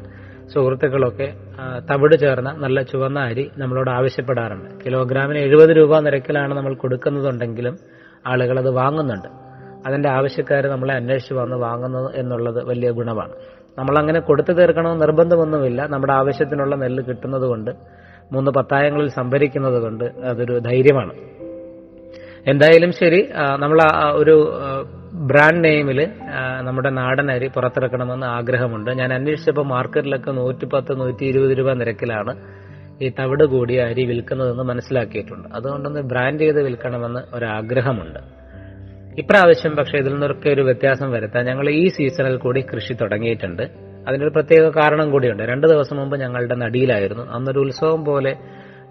സുഹൃത്തുക്കളൊക്കെ 0.53 1.27
തവിട് 1.91 2.15
ചേർന്ന 2.19 2.51
നല്ല 2.51 2.81
ചുവന്ന 2.81 3.19
അരി 3.19 3.51
നമ്മളോട് 3.57 3.89
ആവശ്യപ്പെടാറുണ്ട്. 3.89 4.85
കിലോഗ്രാമിന് 4.85 5.37
എഴുപത് 5.37 5.69
രൂപ 5.77 5.99
നിരക്കിലാണ് 5.99 6.53
നമ്മൾ 6.57 6.73
കൊടുക്കുന്നതുണ്ടെങ്കിലും 6.73 7.75
ആളുകൾ 8.27 8.59
അത് 8.59 8.69
വാങ്ങുന്നുണ്ട്. 8.69 9.27
അതിന്റെ 9.87 10.09
ആവശ്യക്കാർ 10.09 10.67
നമ്മളെ 10.67 10.93
അന്വേഷിച്ച് 10.93 11.33
വന്ന് 11.33 11.55
വാങ്ങുന്നത് 11.55 12.15
എന്നുള്ളത് 12.15 12.63
വലിയ 12.69 12.89
ഗുണമാണ്. 12.91 13.33
നമ്മൾ 13.77 13.97
അങ്ങനെ 13.99 14.19
കൊടുത്തു 14.19 14.51
തീർക്കണമെന്ന് 14.51 15.01
നിർബന്ധമൊന്നുമില്ല. 15.01 15.81
നമ്മുടെ 15.87 16.13
ആവശ്യത്തിനുള്ള 16.13 16.75
നെല്ല് 16.75 17.03
കിട്ടുന്നത് 17.03 17.41
കൊണ്ട് 17.41 17.71
മൂന്ന് 18.33 18.51
പത്തായങ്ങളിൽ 18.51 19.09
സംഭരിക്കുന്നത് 19.09 19.81
കൊണ്ട് 19.81 20.03
അതൊരു 20.03 20.59
ധൈര്യമാണ്. 20.59 21.13
എന്തായാലും 22.47 22.91
ശരി 22.91 23.29
നമ്മൾ 23.57 23.79
ഒരു 24.21 24.35
ബ്രാൻഡ് 25.29 25.63
നെയിമിൽ 25.63 25.99
നമ്മുടെ 26.61 26.89
നാടൻ 26.89 27.31
അരി 27.31 27.47
പുറത്തിറക്കണമെന്ന് 27.47 28.25
ആഗ്രഹമുണ്ട്. 28.25 28.91
ഞാൻ 28.91 29.13
അന്വേഷിച്ചപ്പോൾ 29.13 29.65
മാർക്കറ്റിലൊക്കെ 29.65 30.31
നൂറ്റി 30.31 30.65
പത്ത് 30.65 30.99
നൂറ്റി 30.99 31.23
ഇരുപത് 31.25 31.57
രൂപ 31.57 31.73
നിരക്കിലാണ് 31.73 32.33
ഈ 33.01 33.09
തവിട് 33.19 33.43
കൂടിയ 33.43 33.81
അരി 33.81 34.05
വിൽക്കുന്നതെന്ന് 34.05 34.63
മനസ്സിലാക്കിയിട്ടുണ്ട്. 34.63 35.47
അതുകൊണ്ടൊന്ന് 35.55 36.01
ബ്രാൻഡ് 36.01 36.39
ചെയ്ത് 36.39 36.63
വിൽക്കണമെന്ന് 36.63 37.35
ഒരാഗ്രഹമുണ്ട്. 37.35 38.19
ഇപ്രാവശ്യം 39.19 39.75
പക്ഷേ 39.75 39.97
ഇതിൽ 39.97 40.13
നിന്നൊക്കെ 40.13 40.49
ഒരു 40.49 40.61
വ്യത്യാസം 40.61 41.11
വരുത്താൻ 41.11 41.45
ഞങ്ങൾ 41.45 41.69
ഈ 41.69 41.87
സീസണിൽ 41.87 42.37
കൂടി 42.37 42.61
കൃഷി 42.73 42.93
തുടങ്ങിയിട്ടുണ്ട്. 42.93 43.63
അതിനൊരു 44.07 44.29
പ്രത്യേക 44.29 44.69
കാരണം 44.69 45.11
കൂടിയുണ്ട്. 45.11 45.43
രണ്ട് 45.43 45.67
ദിവസം 45.67 45.97
മുമ്പ് 45.97 46.19
ഞങ്ങളുടെ 46.19 46.55
നടിയിലായിരുന്നു. 46.55 47.23
അന്നൊരു 47.23 47.59
ഉത്സവം 47.59 48.05
പോലെ 48.05 48.37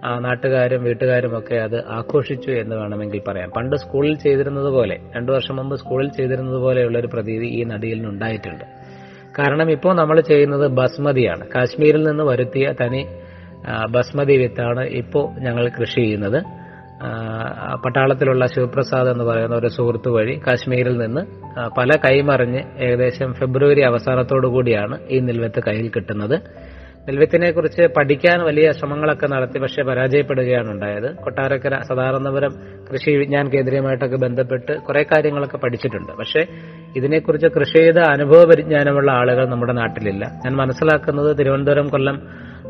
നാട്ടുകാരും 0.04 0.84
വീട്ടുകാരും 0.84 1.38
ഒക്കെ 1.38 1.54
അത് 1.54 1.86
ആഘോഷിച്ചു 1.86 2.50
എന്ന് 2.50 2.76
വേണമെങ്കിൽ 2.76 3.22
പറയാം. 3.28 3.50
പണ്ട് 3.50 3.76
സ്കൂളിൽ 3.76 4.18
ചെയ്തിരുന്നത് 4.18 4.66
പോലെ 4.66 4.98
രണ്ടു 5.16 5.32
വർഷം 5.32 5.56
മുമ്പ് 5.56 5.76
സ്കൂളിൽ 5.76 6.08
ചെയ്തിരുന്നത് 6.08 6.56
പോലെയുള്ള 6.56 6.98
ഒരു 6.98 7.06
പ്രതീതി 7.06 7.46
ഈ 7.46 7.64
നദിയിൽ 7.64 8.06
ഉണ്ടായിട്ടുണ്ട്. 8.06 8.64
കാരണം 9.38 9.70
ഇപ്പോൾ 9.70 9.94
നമ്മൾ 9.94 10.20
ചെയ്യുന്നത് 10.20 10.70
ബസ്മതിയാണ്. 10.70 11.46
കാശ്മീരിൽ 11.56 12.02
നിന്ന് 12.02 12.24
വരുത്തിയ 12.24 12.74
തനി 12.80 13.06
ബസ്മതി 13.90 14.36
വിത്താണ് 14.36 14.80
ഇപ്പോൾ 14.80 15.40
ഞങ്ങൾ 15.40 15.68
കൃഷി 15.68 15.94
ചെയ്യുന്നത്. 15.94 16.42
പട്ടാളത്തിലുള്ള 17.84 18.46
ശിവപ്രസാദ് 18.46 19.08
എന്ന് 19.08 19.24
പറയുന്ന 19.24 19.56
ഒരു 19.56 19.66
സുഹൃത്ത് 19.66 20.08
വഴി 20.08 20.40
കാശ്മീരിൽ 20.46 20.98
നിന്ന് 20.98 21.20
പല 21.78 21.96
കൈമറിഞ്ഞ് 21.96 22.62
ഏകദേശം 22.78 23.34
ഫെബ്രുവരി 23.34 23.80
അവസാനത്തോടു 23.80 24.46
കൂടിയാണ് 24.46 24.98
ഈ 25.10 25.18
നിൽവത്ത് 25.18 25.62
കയ്യിൽ 25.66 25.88
കിട്ടുന്നത്. 25.88 26.40
നെൽവിത്തിനെ 27.08 27.50
കുറിച്ച് 27.50 27.82
പഠിക്കാൻ 27.96 28.44
വലിയ 28.44 28.72
ശ്രമങ്ങളൊക്കെ 28.72 29.26
നടത്തി 29.26 29.58
പക്ഷേ 29.58 29.82
പരാജയപ്പെടുകയാണ് 29.82 30.70
ഉണ്ടായത്. 30.70 31.14
കൊട്ടാരക്കര 31.16 31.74
സദാനന്ദപുരം 31.78 32.50
കൃഷി 32.92 33.10
വിജ്ഞാൻ 33.10 33.48
കേന്ദ്രവുമായിട്ടൊക്കെ 33.48 34.16
ബന്ധപ്പെട്ട് 34.16 34.72
കുറെ 34.72 35.02
കാര്യങ്ങളൊക്കെ 35.02 35.56
പഠിച്ചിട്ടുണ്ട്. 35.56 36.12
പക്ഷേ 36.12 36.42
ഇതിനെക്കുറിച്ച് 36.96 37.46
കൃഷി 37.46 37.78
ചെയ്ത 37.78 37.98
അനുഭവ 37.98 38.44
പരിജ്ഞാനമുള്ള 38.44 39.12
ആളുകൾ 39.12 39.46
നമ്മുടെ 39.48 39.72
നാട്ടിലില്ല. 39.72 40.24
ഞാൻ 40.44 40.56
മനസ്സിലാക്കുന്നത് 40.56 41.38
തിരുവനന്തപുരം 41.38 41.88
കൊല്ലം 41.88 42.18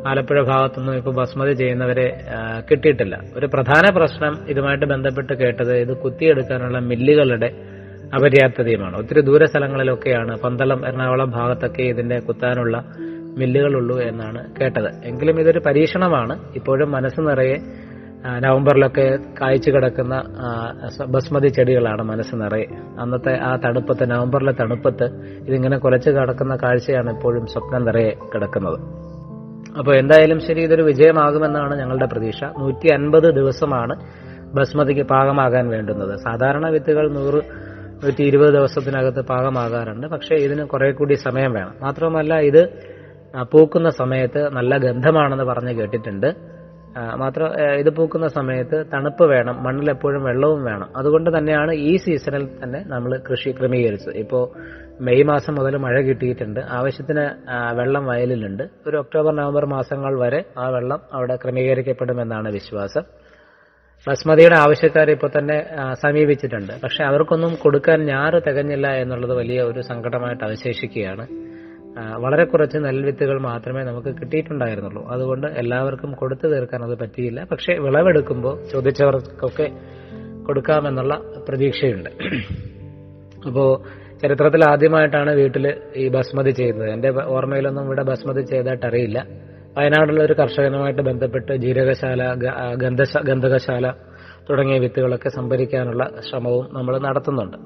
ആലപ്പുഴ 0.08 0.42
ഭാഗത്തുനിന്നും 0.42 0.96
ഇപ്പോൾ 0.96 1.14
ബസ്മതി 1.14 1.52
ചെയ്യുന്നവരെ 1.52 2.06
കിട്ടിയിട്ടില്ല. 2.70 3.20
ഒരു 3.36 3.46
പ്രധാന 3.46 3.84
പ്രശ്നം 3.96 4.34
ഇതുമായിട്ട് 4.48 4.86
ബന്ധപ്പെട്ട് 4.86 5.32
കേട്ടത് 5.32 5.76
ഇത് 5.76 5.96
കുത്തിയെടുക്കാനുള്ള 5.96 6.78
മില്ലുകളുടെ 6.78 7.50
അപര്യാപ്തതയുമാണ്. 8.14 8.96
ഒത്തിരി 8.96 9.20
ദൂര 9.20 9.44
സ്ഥലങ്ങളിലൊക്കെയാണ് 9.44 10.38
പന്തളം 10.44 10.88
എറണാകുളം 10.88 11.30
ഭാഗത്തൊക്കെ 11.30 11.82
ഇതിന്റെ 11.82 12.18
കുത്താനുള്ള 12.18 12.84
മില്ലുകളുള്ളൂ 13.38 13.96
എന്നാണ് 14.00 14.40
കേട്ടത്. 14.60 14.90
എങ്കിലും 15.04 15.40
ഇതൊരു 15.40 15.60
പരീക്ഷണമാണ്. 15.66 16.34
ഇപ്പോഴും 16.56 16.90
മനസ്സ് 16.90 17.20
നിറയെ 17.20 17.56
നവംബറിലൊക്കെ 18.38 19.18
കായ്ച്ചു 19.40 19.70
കിടക്കുന്ന 19.70 20.14
ബസ്മതി 21.06 21.48
ചെടികളാണ് 21.48 22.02
മനസ്സ് 22.02 22.34
നിറയെ. 22.34 22.66
അന്നത്തെ 23.00 23.34
ആ 23.42 23.56
തണുപ്പത്ത് 23.56 24.10
നവംബറിലെ 24.10 24.52
തണുപ്പത്ത് 24.52 25.04
ഇതിങ്ങനെ 25.48 25.78
കുലച്ച് 25.78 26.10
കിടക്കുന്ന 26.10 26.56
കാഴ്ചയാണ് 26.56 27.10
ഇപ്പോഴും 27.16 27.46
സ്വപ്നം 27.46 27.84
നിറയെ 27.84 28.10
കിടക്കുന്നത്. 28.34 28.78
അപ്പോൾ 29.78 29.94
എന്തായാലും 29.96 30.40
ശരി 30.40 30.60
ഇതൊരു 30.60 30.82
വിജയമാകുമെന്നാണ് 30.82 31.78
ഞങ്ങളുടെ 31.80 32.06
പ്രതീക്ഷ. 32.06 32.44
നൂറ്റി 32.44 32.88
അൻപത് 32.92 33.28
ദിവസമാണ് 33.34 33.94
ബസ്മതിക്ക് 34.54 35.02
പാകമാകാൻ 35.02 35.68
വേണ്ടുന്നത്. 35.68 36.18
സാധാരണ 36.18 36.68
വിത്തുകൾ 36.68 37.12
നൂറ് 37.12 37.40
നൂറ്റി 38.04 38.22
ഇരുപത് 38.22 38.52
ദിവസത്തിനകത്ത് 38.54 39.22
പാകമാകാറുണ്ട്. 39.26 40.06
പക്ഷേ 40.06 40.34
ഇതിന് 40.34 40.64
കുറെ 40.64 40.92
കൂടി 40.92 41.14
സമയം 41.14 41.52
വേണം. 41.52 41.74
മാത്രമല്ല 41.82 42.34
ഇത് 42.34 42.62
പൂക്കുന്ന 43.52 43.90
സമയത്ത് 43.90 44.40
നല്ല 44.58 44.76
ഗന്ധമാണെന്ന് 44.86 45.44
പറഞ്ഞ് 45.44 45.74
കേട്ടിട്ടുണ്ട്. 45.80 46.58
മാത്രം 47.22 47.48
ഇത് 47.80 47.90
പൂക്കുന്ന 47.96 48.26
സമയത്ത് 48.36 48.76
തണുപ്പ് 48.92 49.24
വേണം 49.32 49.56
മണ്ണിൽ 49.64 49.90
എപ്പോഴും 49.90 50.22
വെള്ളവും 50.28 50.64
വേണം. 50.68 50.88
അതുകൊണ്ട് 50.96 51.38
തന്നെയാണ് 51.38 51.72
ഈ 51.72 51.96
സീസണിൽ 51.96 52.44
തന്നെ 52.62 52.80
നമ്മൾ 52.92 53.12
കൃഷി 53.28 53.50
ക്രമീകരിച്ചത്. 53.58 54.14
ഇപ്പോൾ 54.24 54.44
മെയ് 55.06 55.24
മാസം 55.30 55.54
മുതൽ 55.58 55.76
മഴ 55.76 55.96
കിട്ടിയിട്ടുണ്ട്. 56.08 56.60
ആവശ്യത്തിന് 56.78 57.24
വെള്ളം 57.78 58.06
വയലിലുണ്ട്. 58.06 58.64
ഒരു 58.86 58.96
ഒക്ടോബർ 58.96 59.34
നവംബർ 59.40 59.64
മാസങ്ങൾ 59.76 60.14
വരെ 60.24 60.40
ആ 60.62 60.68
വെള്ളം 60.76 61.00
അവിടെ 61.12 61.36
ക്രമീകരിക്കപ്പെടുമെന്നാണ് 61.36 62.48
വിശ്വാസം. 62.58 63.04
ബസ്മതിയുടെ 64.06 64.56
ആവശ്യക്കാരെ 64.64 65.12
ഇപ്പോൾ 65.16 65.30
തന്നെ 65.38 65.58
സമീപിച്ചിട്ടുണ്ട്. 66.02 66.72
പക്ഷെ 66.82 67.04
അവർക്കൊന്നും 67.04 67.54
കൊടുക്കാൻ 67.62 68.00
ഞാറ് 68.12 68.40
തികഞ്ഞില്ല 68.48 68.88
എന്നുള്ളത് 69.02 69.34
വലിയ 69.38 69.60
ഒരു 69.62 69.80
സങ്കടമായിട്ട് 69.90 70.44
അവശേഷിക്കുകയാണ്. 70.48 71.26
വളരെ 71.96 72.44
കുറച്ച് 72.44 72.78
നെൽവിത്തുകൾ 72.78 73.40
മാത്രമേ 73.40 73.82
നമുക്ക് 73.82 74.08
കിട്ടിയിട്ടുണ്ടായിരുന്നുള്ളൂ. 74.08 75.08
അതുകൊണ്ട് 75.08 75.46
എല്ലാവർക്കും 75.46 76.12
കൊടുത്തു 76.12 76.46
തീർക്കാൻ 76.46 76.84
അത് 76.84 76.98
പറ്റിയില്ല. 76.98 77.44
പക്ഷെ 77.44 77.74
വിളവെടുക്കുമ്പോൾ 77.74 78.64
ചോദിച്ചവർക്കൊക്കെ 78.64 79.70
കൊടുക്കാമെന്നുള്ള 80.46 81.20
പ്രതീക്ഷയുണ്ട്. 81.48 82.10
അപ്പോൾ 83.46 83.82
ചരിത്രത്തിൽ 84.22 84.70
ആദ്യമായിട്ടാണ് 84.70 85.34
വീട്ടിൽ 85.34 85.74
ഈ 85.96 86.08
ബസ്മതി 86.08 86.50
ചെയ്യുന്നത്. 86.50 86.90
എന്റെ 86.90 87.12
ഓർമ്മയിലൊന്നും 87.24 87.84
ഇവിടെ 87.84 88.02
ബസ്മതി 88.02 88.42
ചെയ്തായിട്ട് 88.42 88.86
അറിയില്ല 88.86 89.26
വയനാടുള്ള 89.78 90.24
ഒരു 90.24 90.32
കർഷകനുമായിട്ട് 90.32 91.02
ബന്ധപ്പെട്ട് 91.02 91.56
ജീരകശാല 91.56 92.34
ഗന്ധശ- 92.74 93.22
ഗന്ധകശാല 93.22 93.90
തുടങ്ങിയ 94.50 94.78
വിത്തുകളൊക്കെ 94.78 95.28
സംഭരിക്കാനുള്ള 95.28 96.10
ശ്രമവും 96.30 96.68
നമ്മൾ 96.72 96.98
നടത്തുന്നുണ്ട്. 96.98 97.56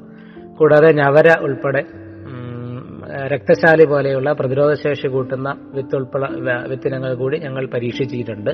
കൂടാതെ 0.57 0.93
ഞവര 0.93 1.39
ഉൾപ്പെടെ 1.41 1.85
രക്തശാലി 3.33 3.85
പോലെയുള്ള 3.85 4.33
പ്രതിരോധശേഷി 4.33 5.07
കൂട്ടുന്ന 5.07 5.57
വിത്ത് 5.75 5.97
ഉൾപ്പെടെ 5.97 6.29
വിത്തിനങ്ങൾ 6.69 7.15
കൂടി 7.15 7.39
ഞങ്ങൾ 7.39 7.67
പരീക്ഷിച്ചിട്ടുണ്ട്. 7.67 8.51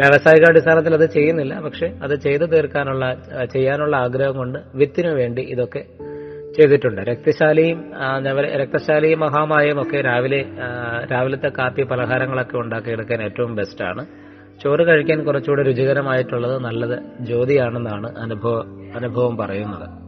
വ്യാവസായിക 0.00 0.44
അടിസ്ഥാനത്തിൽ 0.48 0.94
അത് 0.94 1.10
ചെയ്യുന്നില്ല. 1.10 1.60
പക്ഷെ 1.60 1.86
അത് 2.02 2.14
ചെയ്തു 2.14 2.44
തീർക്കാനുള്ള 2.44 3.14
ചെയ്യാനുള്ള 3.52 3.96
ആഗ്രഹം 3.96 4.36
കൊണ്ട് 4.36 4.58
വിത്തിനു 4.74 5.08
വേണ്ടി 5.08 5.42
ഇതൊക്കെ 5.42 5.84
ചെയ്തിട്ടുണ്ട്. 6.56 7.00
രക്തശാലിയും 7.00 7.92
രക്തശാലിയും 8.62 9.20
മഹാമായും 9.20 9.82
ഒക്കെ 9.82 10.00
രാവിലെ 10.00 10.44
രാവിലത്തെ 11.12 11.48
കാപ്പി 11.58 11.82
പലഹാരങ്ങളൊക്കെ 11.82 12.56
ഉണ്ടാക്കിയെടുക്കാൻ 12.56 13.22
ഏറ്റവും 13.22 13.56
ബെസ്റ്റാണ് 13.56 14.06
ചോറ് 14.64 14.80
കഴിക്കാൻ 14.80 15.24
കുറച്ചുകൂടെ 15.24 15.62
രുചികരമായിട്ടുള്ളത് 15.62 16.64
നല്ലത് 16.64 16.98
ജ്യോതിയാണെന്നാണ് 17.20 18.18
അനുഭവ 18.18 18.56
അനുഭവം 18.96 19.36
പറയുന്നത്. 19.36 20.07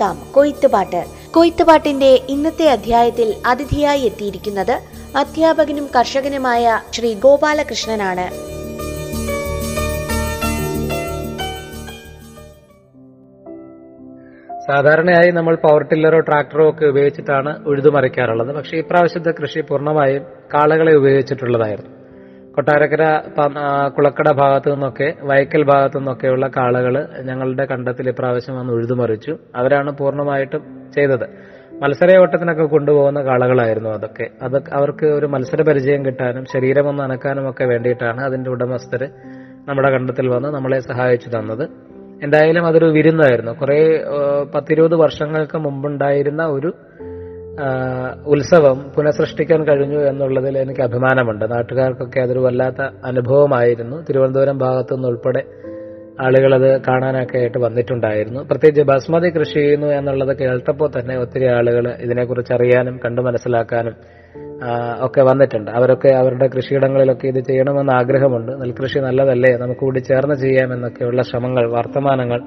കേൾക്കാം. 0.00 0.32
കൊയ്ത്തുപാട്ട്. 0.32 1.04
കൊയ്ത്തുപാട്ടിന്റെ 1.30 2.20
ഇന്നത്തെ 2.28 2.68
അധ്യായത്തിൽ 2.68 3.34
അതിഥിയായി 3.46 4.00
എത്തിയിരിക്കുന്നത് 4.00 4.80
അധ്യാപകനും 5.16 5.88
കർഷകനുമായ 5.98 6.80
ശ്രീ 6.92 7.14
ഗോപാലകൃഷ്ണനാണ്. 7.14 8.26
സാധാരണയായി 14.66 15.30
നമ്മൾ 15.30 15.54
പവർ 15.54 15.82
ടില്ലറോ 15.82 16.20
ട്രാക്ടറോ 16.20 16.70
ഒക്കെ 16.70 16.86
ഉപയോഗിച്ചിട്ടാണ് 16.86 17.66
ഉഴുതുമറിക്കാറുള്ളത്. 17.66 18.54
പക്ഷേ 18.54 18.76
ഇപ്രാവശ്യത്തെ 18.76 19.30
കൃഷി 19.30 19.60
പൂർണമായും 19.60 20.22
കാളകളെ 20.54 20.94
ഉപയോഗിച്ചിട്ടുള്ളതായിരുന്നു. 20.94 22.05
കൊട്ടാരക്കര 22.56 23.02
കുളക്കട 23.98 24.30
ഭാഗത്തു 24.32 24.70
നിന്നൊക്കെ 24.70 25.14
വൈക്കൽ 25.22 25.62
ഭാഗത്തു 25.62 25.96
നിന്നൊക്കെയുള്ള 25.98 26.46
കാളകൾ 26.56 26.94
ഞങ്ങളുടെ 27.22 27.64
കണ്ടത്തിൽ 27.64 28.08
ഇപ്രാവശ്യം 28.08 28.56
വന്ന് 28.58 28.72
ഉഴുതുമറിച്ചു. 28.72 29.36
അവരാണ് 29.56 29.90
പൂർണമായിട്ടും 29.98 30.62
ചെയ്തത്. 30.94 31.26
മത്സരയോട്ടത്തിനൊക്കെ 31.82 32.64
കൊണ്ടുപോകുന്ന 32.64 33.20
കാളകളായിരുന്നു 33.22 33.90
അതൊക്കെ. 33.90 34.26
അത് 34.42 34.56
അവർക്ക് 34.72 35.06
ഒരു 35.06 35.26
മത്സര 35.26 35.62
പരിചയം 35.62 36.06
കിട്ടാനും 36.06 36.44
ശരീരം 36.44 36.88
ഒന്ന് 36.88 37.02
അനക്കാനും 37.02 37.50
ഒക്കെ 37.50 37.64
വേണ്ടിയിട്ടാണ് 37.64 38.24
അതിന്റെ 38.24 38.50
ഉടമസ്ഥർ 38.50 39.08
നമ്മുടെ 39.68 39.90
കണ്ടത്തിൽ 39.90 40.28
വന്ന് 40.28 40.48
നമ്മളെ 40.48 40.78
സഹായിച്ചു 40.80 41.28
തന്നത്. 41.28 41.68
എന്തായാലും 42.22 42.66
അതൊരു 42.66 42.84
വിരുന്നായിരുന്നു. 42.84 43.52
കുറെ 43.52 43.78
പത്തിരുപത് 44.54 44.94
വർഷങ്ങൾക്ക് 44.94 45.58
മുമ്പുണ്ടായിരുന്ന 45.58 46.44
ഒരു 46.44 46.72
ഉത്സവം 48.26 48.92
പുനഃസൃഷ്ടിക്കാൻ 48.96 49.64
കഴിഞ്ഞു 49.64 49.98
എന്നുള്ളതിൽ 49.98 50.58
എനിക്ക് 50.58 50.80
അഭിമാനമുണ്ട്. 50.80 51.52
നാട്ടുകാർക്കൊക്കെ 51.52 52.20
അതൊരു 52.20 52.38
വല്ലാത്ത 52.38 52.82
അനുഭവമായിരുന്നു. 53.04 54.04
തിരുവനന്തപുരം 54.08 54.58
ഭാഗത്തു 54.58 54.94
ഉൾപ്പെടെ 54.94 55.44
ആളുകൾ 56.20 56.80
കാണാനൊക്കെ 56.88 57.38
ആയിട്ട് 57.38 57.58
വന്നിട്ടുണ്ടായിരുന്നു. 57.58 58.40
പ്രത്യേകിച്ച് 58.40 58.82
ബസ്മതി 58.82 59.30
കൃഷി 59.30 59.54
ചെയ്യുന്നു 59.54 59.86
എന്നുള്ളത് 59.86 60.36
കേൾത്തപ്പോൾ 60.38 60.90
തന്നെ 60.98 61.18
ഒത്തിരി 61.18 61.46
ആളുകൾ 61.46 61.88
ഇതിനെക്കുറിച്ച് 61.88 62.52
അറിയാനും 62.52 63.00
കണ്ടു 63.04 63.22
മനസ്സിലാക്കാനും 63.22 63.94
ഒക്കെ 65.00 65.20
വന്നിട്ടുണ്ട്. 65.20 65.70
അവരൊക്കെ 65.70 66.08
അവരുടെ 66.08 66.46
കൃഷിയിടങ്ങളിലൊക്കെ 66.46 67.26
ഇത് 67.26 67.40
ചെയ്യണമെന്ന് 67.40 67.92
ആഗ്രഹമുണ്ട്. 67.92 68.52
നെൽകൃഷി 68.52 68.98
നല്ലതല്ലേ? 68.98 69.56
നമുക്ക് 69.56 69.80
കൂടി 69.80 69.98
ചേർന്ന് 69.98 70.34
ചെയ്യാമെന്നൊക്കെയുള്ള 70.34 71.22
ശ്രമങ്ങൾ 71.22 71.70
വർത്തമാനങ്ങൾ 71.70 72.42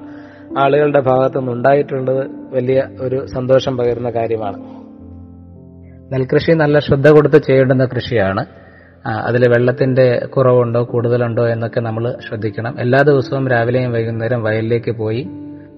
ആളുകളുടെ 0.58 1.00
ഭാഗത്തുനിന്ന് 1.00 1.52
ഉണ്ടായിട്ടുള്ളത് 1.52 2.26
വലിയ 2.54 2.82
ഒരു 3.00 3.26
സന്തോഷം 3.26 3.76
പകരുന്ന 3.76 4.10
കാര്യമാണ്. 4.10 4.79
നെൽകൃഷി 6.12 6.52
നല്ല 6.52 6.78
ശ്രദ്ധ 6.78 7.08
കൊടുത്ത് 7.08 7.36
ചെയ്യേണ്ടുന്ന 7.36 7.84
കൃഷിയാണ്. 7.84 8.46
അതിൽ 9.06 9.48
വെള്ളത്തിന്റെ 9.48 10.26
കുറവുണ്ടോ 10.26 10.84
കൂടുതലുണ്ടോ 10.84 11.48
എന്നൊക്കെ 11.48 11.80
നമ്മൾ 11.80 12.14
ശ്രദ്ധിക്കണം. 12.28 12.80
എല്ലാ 12.80 13.02
ദിവസവും 13.02 13.48
രാവിലെയും 13.48 13.92
വൈകുന്നേരം 13.92 14.42
വയലിലേക്ക് 14.42 14.90
പോയി 14.90 15.22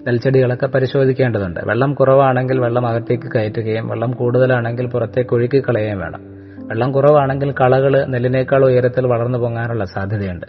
നെൽച്ചെടികളൊക്കെ 0.07 0.67
പരിശോധിക്കേണ്ടതുണ്ട്. 0.67 1.59
വെള്ളം 1.63 1.93
കുറവാണെങ്കിൽ 1.93 2.59
വെള്ളം 2.59 2.87
അകത്തേക്ക് 2.87 3.31
കയറ്റുകയും 3.35 3.87
വെള്ളം 3.87 4.11
കൂടുതലാണെങ്കിൽ 4.11 4.87
പുറത്തേക്ക് 4.87 5.33
ഒഴുക്കി 5.33 5.59
കളയുകയും 5.59 5.99
വേണം. 5.99 6.21
വെള്ളം 6.67 6.91
കുറവാണെങ്കിൽ 6.91 7.51
കളകൾ 7.51 8.05
നെല്ലിനേക്കാൾ 8.05 8.65
ഉയരത്തിൽ 8.65 9.07
വളർന്നു 9.07 9.37
പൊങ്ങാനുള്ള 9.37 9.85
സാധ്യതയുണ്ട്. 9.85 10.47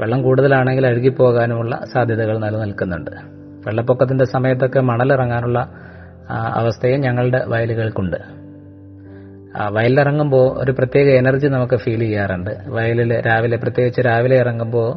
വെള്ളം 0.00 0.22
കൂടുതലാണെങ്കിൽ 0.22 0.86
അഴുകിപ്പോകാനുമുള്ള 0.86 1.80
സാധ്യതകൾ 1.94 2.38
നിലനിൽക്കുന്നുണ്ട്. 2.38 3.10
വെള്ളപ്പൊക്കത്തിന്റെ 3.66 4.24
സമയത്തൊക്കെ 4.24 4.80
മണലിറങ്ങാനുള്ള 4.80 5.70
അവസ്ഥയും 6.30 7.00
ഞങ്ങളുടെ 7.00 7.44
വയലുകൾക്കുണ്ട്. 7.46 8.39
വയലിലിറങ്ങുമ്പോൾ 9.58 10.62
ഒരു 10.62 10.72
പ്രത്യേക 10.72 11.08
എനർജി 11.08 11.46
നമുക്ക് 11.46 11.76
ഫീൽ 11.76 12.00
ചെയ്യാറുണ്ട്. 12.00 12.50
വയലിൽ 12.68 13.26
രാവിലെ 13.26 13.56
പ്രത്യേകിച്ച് 13.56 14.00
രാവിലെ 14.00 14.36
ഇറങ്ങുമ്പോൾ 14.36 14.88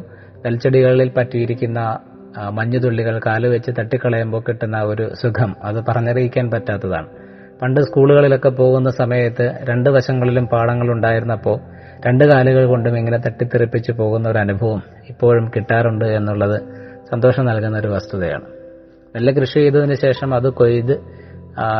നെൽച്ചെടികളിൽ 0.44 1.10
പറ്റിയിരിക്കുന്ന 1.16 1.98
മഞ്ഞുതുള്ളികൾ 2.52 3.20
കാൽ 3.26 3.46
വെച്ച് 3.46 3.70
തട്ടിക്കളയുമ്പോൾ 3.78 4.42
കിട്ടുന്ന 4.48 4.82
ഒരു 4.82 5.14
സുഖം. 5.14 5.56
അത് 5.64 5.84
പറഞ്ഞറിയിക്കാൻ 5.88 6.50
പറ്റാത്തതാണ്. 6.50 7.08
പണ്ട് 7.62 7.80
സ്കൂളുകളിലൊക്കെ 7.80 8.48
പോകുന്ന 8.48 8.90
സമയത്ത് 8.90 9.58
രണ്ട് 9.70 9.90
വശങ്ങളിലും 9.90 10.46
പാടങ്ങൾ 10.46 10.90
ഉണ്ടായിരുന്നപ്പോൾ 10.92 11.60
രണ്ട് 12.06 12.24
കാലുകൾ 12.24 12.64
കൊണ്ടും 12.66 12.98
ഇങ്ങനെ 12.98 13.18
തട്ടിത്തെറിപ്പിച്ച് 13.18 13.92
പോകുന്ന 13.92 14.28
ഒരു 14.28 14.38
അനുഭവം 14.38 14.82
ഇപ്പോഴും 15.08 15.48
കിട്ടാറുണ്ട് 15.56 16.04
എന്നുള്ളത് 16.04 16.60
സന്തോഷം 17.10 17.44
നൽകുന്ന 17.46 17.78
ഒരു 17.78 17.88
വസ്തുതയാണ്. 17.88 18.46
നെല്ല് 19.16 19.32
കൃഷി 19.32 19.54
ചെയ്തതിന് 19.54 19.94
ശേഷം 19.94 20.34
അത് 20.34 20.48
കൊയ്ത് 20.48 20.94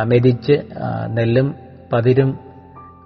മെതിച്ച് 0.03 0.53
നെല്ലും 1.17 1.55
പതിരും 1.93 2.39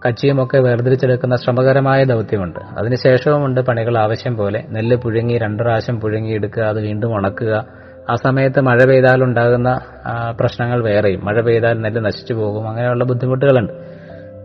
കച്ചിയുമൊക്കെ 0.06 0.58
വേർതിരിച്ചെടുക്കുന്ന 0.58 1.36
ശ്രമകരമായ 1.36 2.04
ദൗത്യമുണ്ട്. 2.04 2.60
അതിനുശേഷവുമുണ്ട് 2.80 3.62
പണികൾ. 3.62 3.98
ആവശ്യം 3.98 4.38
പോലെ 4.38 4.64
നെല്ല് 4.70 4.96
പുഴുങ്ങി 4.96 5.38
രണ്ടു 5.38 5.64
പ്രാവശ്യം 5.64 6.00
പുഴുങ്ങിയെടുക്കുക 6.00 6.64
അത് 6.64 6.80
വീണ്ടും 6.80 7.16
ഉണക്കുക. 7.16 7.66
ആ 8.10 8.16
സമയത്ത് 8.16 8.62
മഴ 8.62 8.78
പെയ്താൽ 8.84 9.24
ഉണ്ടാകുന്ന 9.24 9.80
പ്രശ്നങ്ങൾ 10.40 10.84
വേറെയും. 10.84 11.26
മഴ 11.26 11.42
പെയ്താൽ 11.42 11.82
നെല്ല് 11.82 12.06
നശിച്ചു 12.06 12.34
പോകും. 12.34 12.70
അങ്ങനെയുള്ള 12.70 13.04
ബുദ്ധിമുട്ടുകളുണ്ട്. 13.04 13.74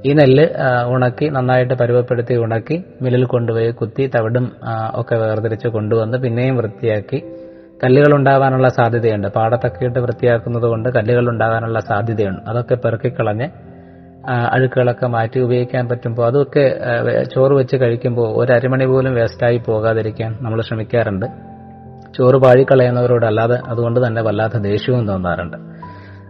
ഈ 0.05 0.13
നെല്ല് 0.13 0.47
ഉണക്കി 0.87 1.27
നന്നായിട്ട് 1.29 1.75
പരുവപ്പെടുത്തി 1.75 2.35
ഉണക്കി 2.35 2.85
മില്ലിൽ 3.03 3.25
കൊണ്ടുപോയി 3.25 3.71
കുത്തി 3.71 4.11
തവിടും 4.17 4.53
ഒക്കെ 4.95 5.17
വേർതിരിച്ച് 5.17 5.69
കൊണ്ടുവന്ന് 5.69 6.19
പിന്നെയും 6.19 6.57
വൃത്തിയാക്കി 6.57 7.23
കല്ലുകൾ 7.85 8.15
ഉണ്ടാകാനുള്ള 8.15 8.69
സാധ്യതയുണ്ട്. 8.69 9.29
പാടത്തൊക്കെ 9.29 9.85
ഇട്ട് 9.85 9.99
വൃത്തിയാക്കുന്നത് 9.99 10.63
കൊണ്ട് 10.63 10.89
കല്ലുകൾ 10.89 11.29
ഉണ്ടാകാനുള്ള 11.29 11.81
സാധ്യതയുണ്ട്. 11.81 12.51
അതൊക്കെ 12.51 12.75
പെറുക്കിക്കളഞ്ഞ് 12.75 13.49
അഴുക്കുകളൊക്കെ 14.29 15.07
മാറ്റി 15.07 15.39
ഉപയോഗിക്കാൻ 15.41 15.89
പറ്റുമ്പോൾ 15.89 16.27
അതൊക്കെ 16.27 16.65
ചോറ് 17.35 17.53
വെച്ച് 17.53 17.77
കഴിക്കുമ്പോൾ 17.77 18.29
ഒരു 18.37 18.53
അരമണി 18.53 18.85
പോലും 18.85 19.15
വേസ്റ്റായി 19.15 19.57
പോകാതിരിക്കാൻ 19.57 20.39
നമ്മൾ 20.41 20.61
ശ്രമിക്കാറുണ്ട്. 20.63 21.27
ചോറ് 22.17 22.37
പാഴിക്കളയുന്നവരോട് 22.37 23.27
അല്ലാതെ 23.27 23.59
അതുകൊണ്ട് 23.69 24.07
തന്നെ 24.07 24.23
വല്ലാത്ത 24.23 24.57
ദേഷ്യവും 24.57 25.09
തോന്നാറുണ്ട്. 25.09 25.57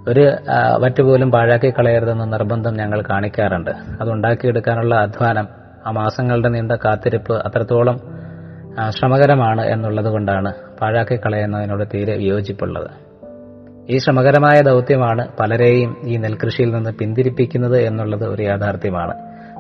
ഒരു 0.08 0.20
വറ്റുപോലും 0.20 0.80
വറ്റ് 0.82 1.02
പോലും 1.02 1.30
പാഴാക്കി 1.32 1.70
കളയരുതെന്ന 1.70 2.24
നിർബന്ധം 2.24 2.74
ഞങ്ങൾ 2.76 3.02
കാണിക്കാറുണ്ട്. 3.10 3.70
അത് 4.00 4.10
ഉണ്ടാക്കിയെടുക്കാനുള്ള 4.10 4.94
അധ്വാനം 4.94 5.48
ആ 5.86 5.90
മാസങ്ങളുടെ 5.90 6.48
നീണ്ട 6.48 6.72
കാത്തിരിപ്പ് 6.72 7.34
അത്രത്തോളം 7.46 7.96
ശ്രമകരമാണ് 8.90 9.62
എന്നുള്ളത് 9.62 10.06
കൊണ്ടാണ് 10.06 10.52
പാഴാക്കി 10.80 11.16
കളയുന്നതിനോട് 11.16 11.84
തീരെ 11.94 12.16
വിയോജിപ്പുള്ളത് 12.16 13.03
ഈ 13.90 13.98
ശ്രമകരമായ 13.98 14.60
ദൗത്യമാണ് 14.60 15.28
പലരെയും 15.40 15.96
ഈ 16.04 16.16
നെൽകൃഷിയിൽ 16.16 16.74
നിന്ന് 16.74 16.90
പിന്തിരിപ്പിക്കുന്നത് 16.90 17.80
എന്നുള്ളത് 17.80 18.24
ഒരു 18.28 18.42
യാഥാർത്ഥ്യമാണ്. 18.42 19.14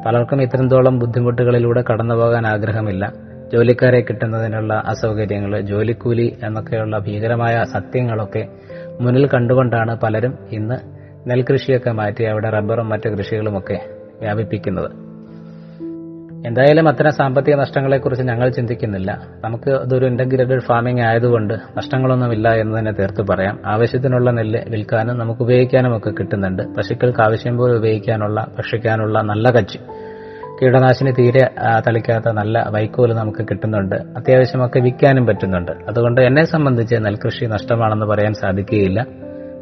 പലർക്കും 0.06 0.42
ഇത്രത്തോളം 0.42 0.98
ബുദ്ധിമുട്ടുകളിലൂടെ 0.98 1.84
കടന്നുപോകാൻ 1.92 2.46
ആഗ്രഹമില്ല. 2.46 3.12
ജോലിക്കാരെ 3.52 4.00
കിട്ടുന്നതിനുള്ള 4.00 4.82
അസൗകര്യങ്ങൾ 4.86 5.60
ജോലിക്കൂലി 5.60 6.36
എന്നൊക്കെയുള്ള 6.42 6.98
ഭീകരമായ 6.98 7.64
സത്യങ്ങളൊക്കെ 7.64 8.48
മുന്നിൽ 9.00 9.28
കണ്ടുകൊണ്ടാണ് 9.28 9.96
പലരും 9.96 10.38
ഇന്ന് 10.52 10.78
നെൽകൃഷിയൊക്കെ 11.30 11.90
മാറ്റി 11.90 12.24
അവിടെ 12.24 12.50
റബ്ബറും 12.50 12.88
മറ്റു 12.88 13.08
കൃഷികളുമൊക്കെ 13.08 13.78
വ്യാപിപ്പിക്കുന്നത്. 14.20 15.13
എന്തായാലും 16.44 16.88
അത്തരം 16.88 17.12
സാമ്പത്തിക 17.12 17.54
നഷ്ടങ്ങളെക്കുറിച്ച് 17.54 18.24
ഞങ്ങൾ 18.26 18.48
ചിന്തിക്കുന്നില്ല. 18.48 19.22
നമുക്ക് 19.44 19.70
അതൊരു 19.70 20.06
ഇന്റഗ്രേറ്റഡ് 20.06 20.60
ഫാമിംഗ് 20.60 21.02
ആയതുകൊണ്ട് 21.02 21.54
നഷ്ടങ്ങളൊന്നുമില്ല 21.54 22.54
എന്ന് 22.54 22.78
തന്നെ 22.78 22.92
തീർത്ത് 22.92 23.22
പറയാം. 23.22 23.58
ആവശ്യത്തിനുള്ള 23.66 24.30
നെല്ല് 24.30 24.60
വിൽക്കാനും 24.68 25.18
നമുക്ക് 25.18 25.42
ഉപയോഗിക്കാനും 25.42 25.96
ഒക്കെ 25.96 26.10
കിട്ടുന്നുണ്ട്. 26.10 26.62
പശുക്കൾക്ക് 26.76 27.20
ആവശ്യം 27.20 27.56
പോലെ 27.56 27.74
ഉപയോഗിക്കാനുള്ള 27.76 28.46
ഭക്ഷിക്കാനുള്ള 28.58 29.22
നല്ല 29.22 29.50
കച്ചി. 29.50 29.78
കീടനാശിനി 30.62 31.10
തീരെ 31.10 31.50
തളിക്കാത്ത 31.86 32.28
നല്ല 32.32 32.66
വൈക്കോൽ 32.70 33.14
നമുക്ക് 33.14 33.44
കിട്ടുന്നുണ്ട്. 33.50 33.94
അത്യാവശ്യമൊക്കെ 33.94 34.78
വിൽക്കാനും 34.80 35.26
പറ്റുന്നുണ്ട്. 35.26 35.72
അതുകൊണ്ട് 35.88 36.20
എന്നെ 36.20 36.44
സംബന്ധിച്ച് 36.44 36.94
നെൽകൃഷി 36.94 37.44
നഷ്ടമാണെന്ന് 37.44 38.06
പറയാൻ 38.06 38.34
സാധിക്കുകയില്ല. 38.34 39.06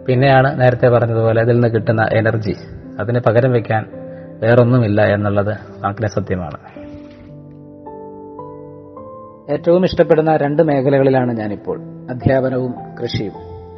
പിന്നെയാണ് 0.07 0.61
നേരത്തെ 0.61 0.89
പറഞ്ഞതുപോലെ 0.89 1.41
അതിൽ 1.43 1.53
നിന്ന് 1.53 1.69
കിട്ടുന്ന 1.69 2.09
എനർജി 2.13 2.55
അതിന് 3.01 3.21
പകരം 3.21 3.53
വെക്കാൻ 3.53 4.02
വേറൊന്നുമില്ല 4.43 5.03
എന്നുള്ളത് 5.03 5.55
വാക്കിലെ 5.85 6.09
സത്യമാണ്. 6.09 6.57
ഏറ്റവും 9.53 9.85
ഇഷ്ടപ്പെടുന്ന 9.85 10.37
രണ്ട് 10.37 10.63
മേഖലകളിലാണ് 10.63 11.37
ഞാനിപ്പോൾ. 11.37 11.81
അധ്യാപനവും 12.11 12.75
കൃഷിയും. 13.03 13.33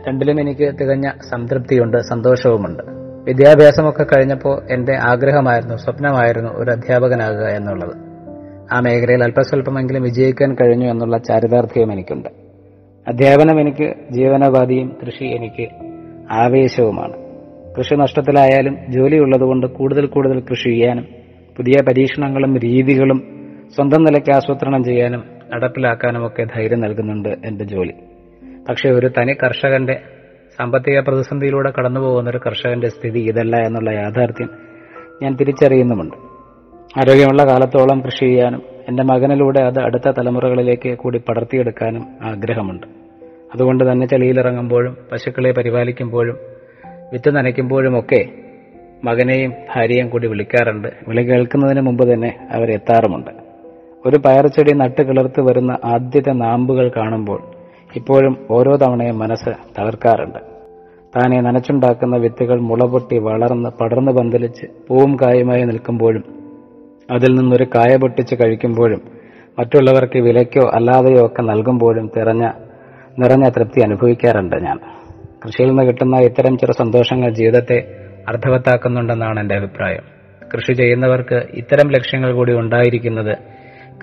രണ്ടിലും 0.09 0.41
എനിക്ക് 0.41 0.75
തികഞ്ഞ 0.81 1.11
സംതൃപ്തിയുണ്ട് 1.31 1.97
സന്തോഷവുമുണ്ട്. 1.97 2.83
വിദ്യാഭ്യാസമൊക്കെ 3.25 4.03
കഴിഞ്ഞപ്പോൾ 4.03 4.63
എന്റെ 4.71 4.97
ആഗ്രഹമായിരുന്നു 4.97 5.77
സ്വപ്നമായിരുന്നു 5.77 6.51
ഒരു 6.51 6.71
അധ്യാപകനാകുക 6.71 7.47
എന്നുള്ളത്. 7.47 7.97
ആ 8.73 8.81
മേഖലയിൽ 8.81 9.25
അല്പസ്വല്പമെങ്കിലും 9.25 10.03
വിജയിക്കാൻ 10.03 10.55
കഴിഞ്ഞു 10.55 10.87
എന്നുള്ള 10.87 11.19
ചാരിതാർത്ഥ്യം 11.19 11.93
എനിക്കുണ്ട്. 11.93 12.29
അധ്യാപനം 13.09 13.61
എനിക്ക് 13.61 13.95
ജീവനോപാധിയും 14.11 14.97
കൃഷി 15.07 15.25
എനിക്ക് 15.25 15.69
ആവേശവുമാണ്. 16.31 17.24
കൃഷി 17.79 17.95
നഷ്ടത്തിലായാലും 17.95 18.79
ജോലിയുള്ളതുകൊണ്ട് 18.89 19.67
കൂടുതൽ 19.67 20.07
കൂടുതൽ 20.07 20.41
കൃഷി 20.41 20.69
ചെയ്യാനും 20.69 21.07
പുതിയ 21.57 21.83
പരീക്ഷണങ്ങളും 21.89 22.57
രീതികളും 22.57 23.21
സ്വന്തം 23.75 24.05
നിലയ്ക്ക് 24.05 24.31
ആസൂത്രണം 24.31 24.85
ചെയ്യാനും 24.85 25.25
നടപ്പിലാക്കാനും 25.55 26.27
ഒക്കെ 26.27 26.45
ധൈര്യം 26.45 26.81
നൽകുന്നുണ്ട് 26.81 27.29
എന്റെ 27.29 27.65
ജോലി. 27.65 27.93
പക്ഷെ 28.69 28.89
ഒരു 28.89 29.11
തനി 29.19 29.33
കർഷകന്റെ 29.33 30.03
സാമ്പത്തിക 30.59 31.01
പ്രതിസന്ധിയിലൂടെ 31.01 31.73
കടന്നുപോകുന്ന 31.79 32.31
ഒരു 32.31 32.41
കർഷകന്റെ 32.47 32.89
സ്ഥിതി 32.89 33.19
ഇതല്ല 33.19 33.57
എന്നുള്ള 33.57 33.91
യാഥാർത്ഥ്യം 33.91 34.51
ഞാൻ 35.23 35.37
തിരിച്ചറിയുന്നുമുണ്ട്. 35.37 36.17
ആരോഗ്യമുള്ള 36.99 37.47
കാലത്തോളം 37.47 38.01
കൃഷി 38.01 38.25
ചെയ്യാനും 38.25 38.63
എന്റെ 38.89 39.03
മകനിലൂടെ 39.03 39.61
അത് 39.61 39.81
അടുത്ത 39.81 40.11
തലമുറകളിലേക്ക് 40.11 40.99
കൂടി 40.99 41.19
പടർത്തിയെടുക്കാനും 41.19 42.07
ആഗ്രഹമുണ്ട്. 42.23 42.87
അതുകൊണ്ട് 43.55 43.93
തന്നെ 43.93 44.07
ചെളിയിലിറങ്ങുമ്പോഴും 44.07 44.97
പശുക്കളെ 45.13 45.53
പരിപാലിക്കുമ്പോഴും 45.53 46.54
വിത്ത് 47.15 47.37
നനയ്ക്കുമ്പോഴുമൊക്കെ 47.37 48.29
മകനെയും 49.05 49.53
ഭാര്യയും 49.77 50.09
കൂടി 50.09 50.27
വിളിക്കാറുണ്ട്. 50.27 50.89
വിളി 51.09 51.23
കേൾക്കുന്നതിന് 51.23 51.81
മുമ്പ് 51.81 52.13
തന്നെ 52.13 52.29
അവർ 52.29 52.57
അവരെത്താറുമുണ്ട് 52.57 53.31
ഒരു 54.07 54.17
പയർച്ചെടി 54.17 54.73
നട്ട് 54.73 55.03
കിളർത്ത് 55.03 55.41
വരുന്ന 55.41 55.79
ആദ്യത്തെ 55.85 56.33
നാമ്പുകൾ 56.33 56.91
കാണുമ്പോൾ 56.97 57.41
ഇപ്പോഴും 57.97 58.47
ഓരോ 58.51 58.77
തവണയും 58.77 59.19
മനസ്സ് 59.19 59.51
തകർക്കാറുണ്ട്. 59.79 60.39
താനെ 61.17 61.41
നനച്ചുണ്ടാക്കുന്ന 61.41 62.17
വിത്തുകൾ 62.17 62.61
മുളപൊട്ടി 62.61 63.19
വളർന്ന് 63.19 63.71
പടർന്നു 63.81 64.13
പന്തലിച്ച് 64.13 64.67
പൂവും 64.89 65.17
കായുമായി 65.23 65.63
നിൽക്കുമ്പോഴും 65.63 66.25
അതിൽ 67.11 67.35
നിന്നൊരു 67.35 67.65
കായ 67.65 67.97
പൊട്ടിച്ച് 67.97 68.35
കഴിക്കുമ്പോഴും 68.35 69.03
മറ്റുള്ളവർക്ക് 69.59 70.19
വിലയ്ക്കോ 70.19 70.71
അല്ലാതെയോ 70.75 71.27
ഒക്കെ 71.27 71.43
നൽകുമ്പോഴും 71.43 72.11
തിറഞ്ഞ 72.17 72.51
നിറഞ്ഞ 73.19 73.49
തൃപ്തി 73.49 73.81
അനുഭവിക്കാറുണ്ട് 73.81 74.57
ഞാൻ. 74.57 74.79
കൃഷിയിൽ 75.47 75.69
നിന്ന് 75.69 75.83
കിട്ടുന്ന 75.83 76.17
ഇത്തരം 76.17 76.59
ചെറു 76.59 76.73
സന്തോഷങ്ങൾ 76.73 77.31
ജീവിതത്തെ 77.31 77.85
അർത്ഥവത്താക്കുന്നുണ്ടെന്നാണ് 78.29 79.41
എന്റെ 79.41 79.55
അഭിപ്രായം. 79.55 80.03
കൃഷി 80.55 80.73
ചെയ്യുന്നവർക്ക് 80.73 81.43
ഇത്തരം 81.55 81.91
ലക്ഷ്യങ്ങൾ 81.91 82.33
കൂടി 82.33 82.53
ഉണ്ടായിരിക്കുന്നത് 82.55 83.39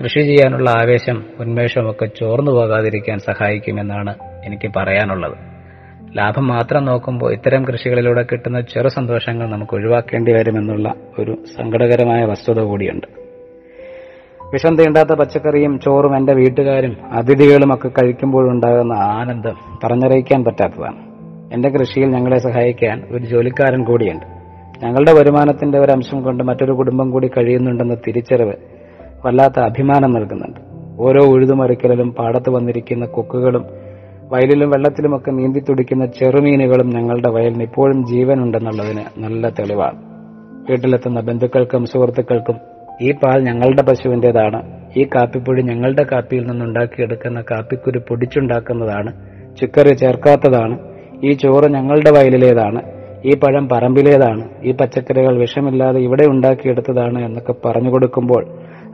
കൃഷി 0.04 0.20
ചെയ്യാനുള്ള 0.20 0.70
ആവേശം 0.70 1.24
ഉന്മേഷമൊക്കെ 1.40 2.06
ചോർന്നു 2.06 2.52
പോകാതിരിക്കാൻ 2.52 3.20
സഹായിക്കുമെന്നാണ് 3.20 4.16
എനിക്ക് 4.46 4.72
പറയാനുള്ളത്. 4.76 5.38
ലാഭം 6.18 6.48
മാത്രം 6.48 6.86
നോക്കുമ്പോൾ 6.86 7.34
ഇത്തരം 7.34 7.66
കൃഷികളിലൂടെ 7.66 8.26
കിട്ടുന്ന 8.32 8.62
ചെറു 8.62 8.88
സന്തോഷങ്ങൾ 8.88 9.50
നമുക്ക് 9.50 9.76
ഒഴിവാക്കേണ്ടി 9.76 10.34
വരുമെന്നുള്ള 10.34 10.94
ഒരു 11.20 11.38
സങ്കടകരമായ 11.58 12.26
വസ്തുത 12.26 12.60
കൂടിയുണ്ട്. 12.60 13.08
വിഷം 14.54 14.76
തീണ്ടാത്ത 14.76 15.14
പച്ചക്കറിയും 15.14 15.80
ചോറും 15.80 16.18
എന്റെ 16.18 16.34
വീട്ടുകാരും 16.34 16.98
അതിഥികളും 17.12 17.74
ഒക്കെ 17.74 17.88
കഴിക്കുമ്പോഴുണ്ടാകുന്ന 17.88 18.94
ആനന്ദം 18.94 19.56
പറഞ്ഞറിയിക്കാൻ 19.84 20.44
പറ്റാത്തതാണ്. 20.44 21.11
എന്റെ 21.52 21.70
കൃഷിയിൽ 21.70 22.10
ഞങ്ങളെ 22.10 22.38
സഹായിക്കാൻ 22.38 23.04
ഒരു 23.12 23.26
ജോലിക്കാരൻ 23.26 23.84
കൂടിയുണ്ട്. 23.84 24.26
ഞങ്ങളുടെ 24.84 25.14
വരുമാനത്തിന്റെ 25.14 25.80
ഒരു 25.80 25.92
അംശം 25.92 26.22
കൊണ്ട് 26.22 26.44
മറ്റൊരു 26.44 26.72
കുടുംബം 26.72 27.12
കൂടി 27.12 27.28
കഴിയുന്നുണ്ടെന്ന 27.28 27.96
തിരിച്ചറിവ് 27.96 28.54
വല്ലാത്ത 29.26 29.60
അഭിമാനം 29.60 30.12
നൽകുന്നുണ്ട്. 30.12 30.60
ഓരോ 31.00 31.22
ഉഴുതുമറിക്കലിലും 31.26 32.12
പാടത്ത് 32.12 32.50
വന്നിരിക്കുന്ന 32.50 33.06
കൊക്കുകളും 33.06 33.66
വയലിലും 34.32 34.70
വെള്ളത്തിലുമൊക്കെ 34.70 35.32
നീന്തി 35.32 35.60
തുടിക്കുന്ന 35.60 36.06
ചെറുമീനുകളും 36.06 36.90
ഞങ്ങളുടെ 36.90 37.30
വയലിന് 37.30 37.64
ഇപ്പോഴും 37.64 38.06
ജീവനുണ്ടെന്നുള്ളതിന് 38.08 39.22
നല്ല 39.24 39.50
തെളിവാണ്. 39.50 39.98
വീട്ടിലെത്തുന്ന 40.70 41.20
ബന്ധുക്കൾക്കും 41.20 41.86
സുഹൃത്തുക്കൾക്കും 41.86 42.56
ഈ 43.02 43.12
പാൽ 43.12 43.44
ഞങ്ങളുടെ 43.44 43.82
പശുവിന്റേതാണ്. 43.82 44.82
ഈ 44.98 45.04
കാപ്പിപ്പൊടി 45.04 45.62
ഞങ്ങളുടെ 45.62 46.06
കാപ്പിയിൽ 46.12 46.48
നിന്നുണ്ടാക്കിയെടുക്കുന്ന 46.48 47.44
കാപ്പിക്കുരു 47.52 48.00
പൊടിച്ചുണ്ടാക്കുന്നതാണ് 48.10 49.14
ചുക്കറി 49.58 49.94
ചേർക്കാത്തതാണ് 49.94 50.91
ഈ 51.24 51.32
ചോറ് 51.32 51.72
ഞങ്ങളുടെ 51.72 52.12
വയലിലേതാണ്. 52.12 52.82
ഈ 53.26 53.36
പഴം 53.36 53.70
പറമ്പിലേതാണ്. 53.70 54.50
ഈ 54.64 54.72
പച്ചക്കറികൾ 54.72 55.40
വിഷമില്ലാതെ 55.40 56.00
ഇവിടെ 56.00 56.26
ഉണ്ടാക്കിയെടുത്തതാണ് 56.28 57.26
എന്നൊക്കെ 57.26 57.54
പറഞ്ഞു 57.66 57.92
കൊടുക്കുമ്പോൾ 57.92 58.46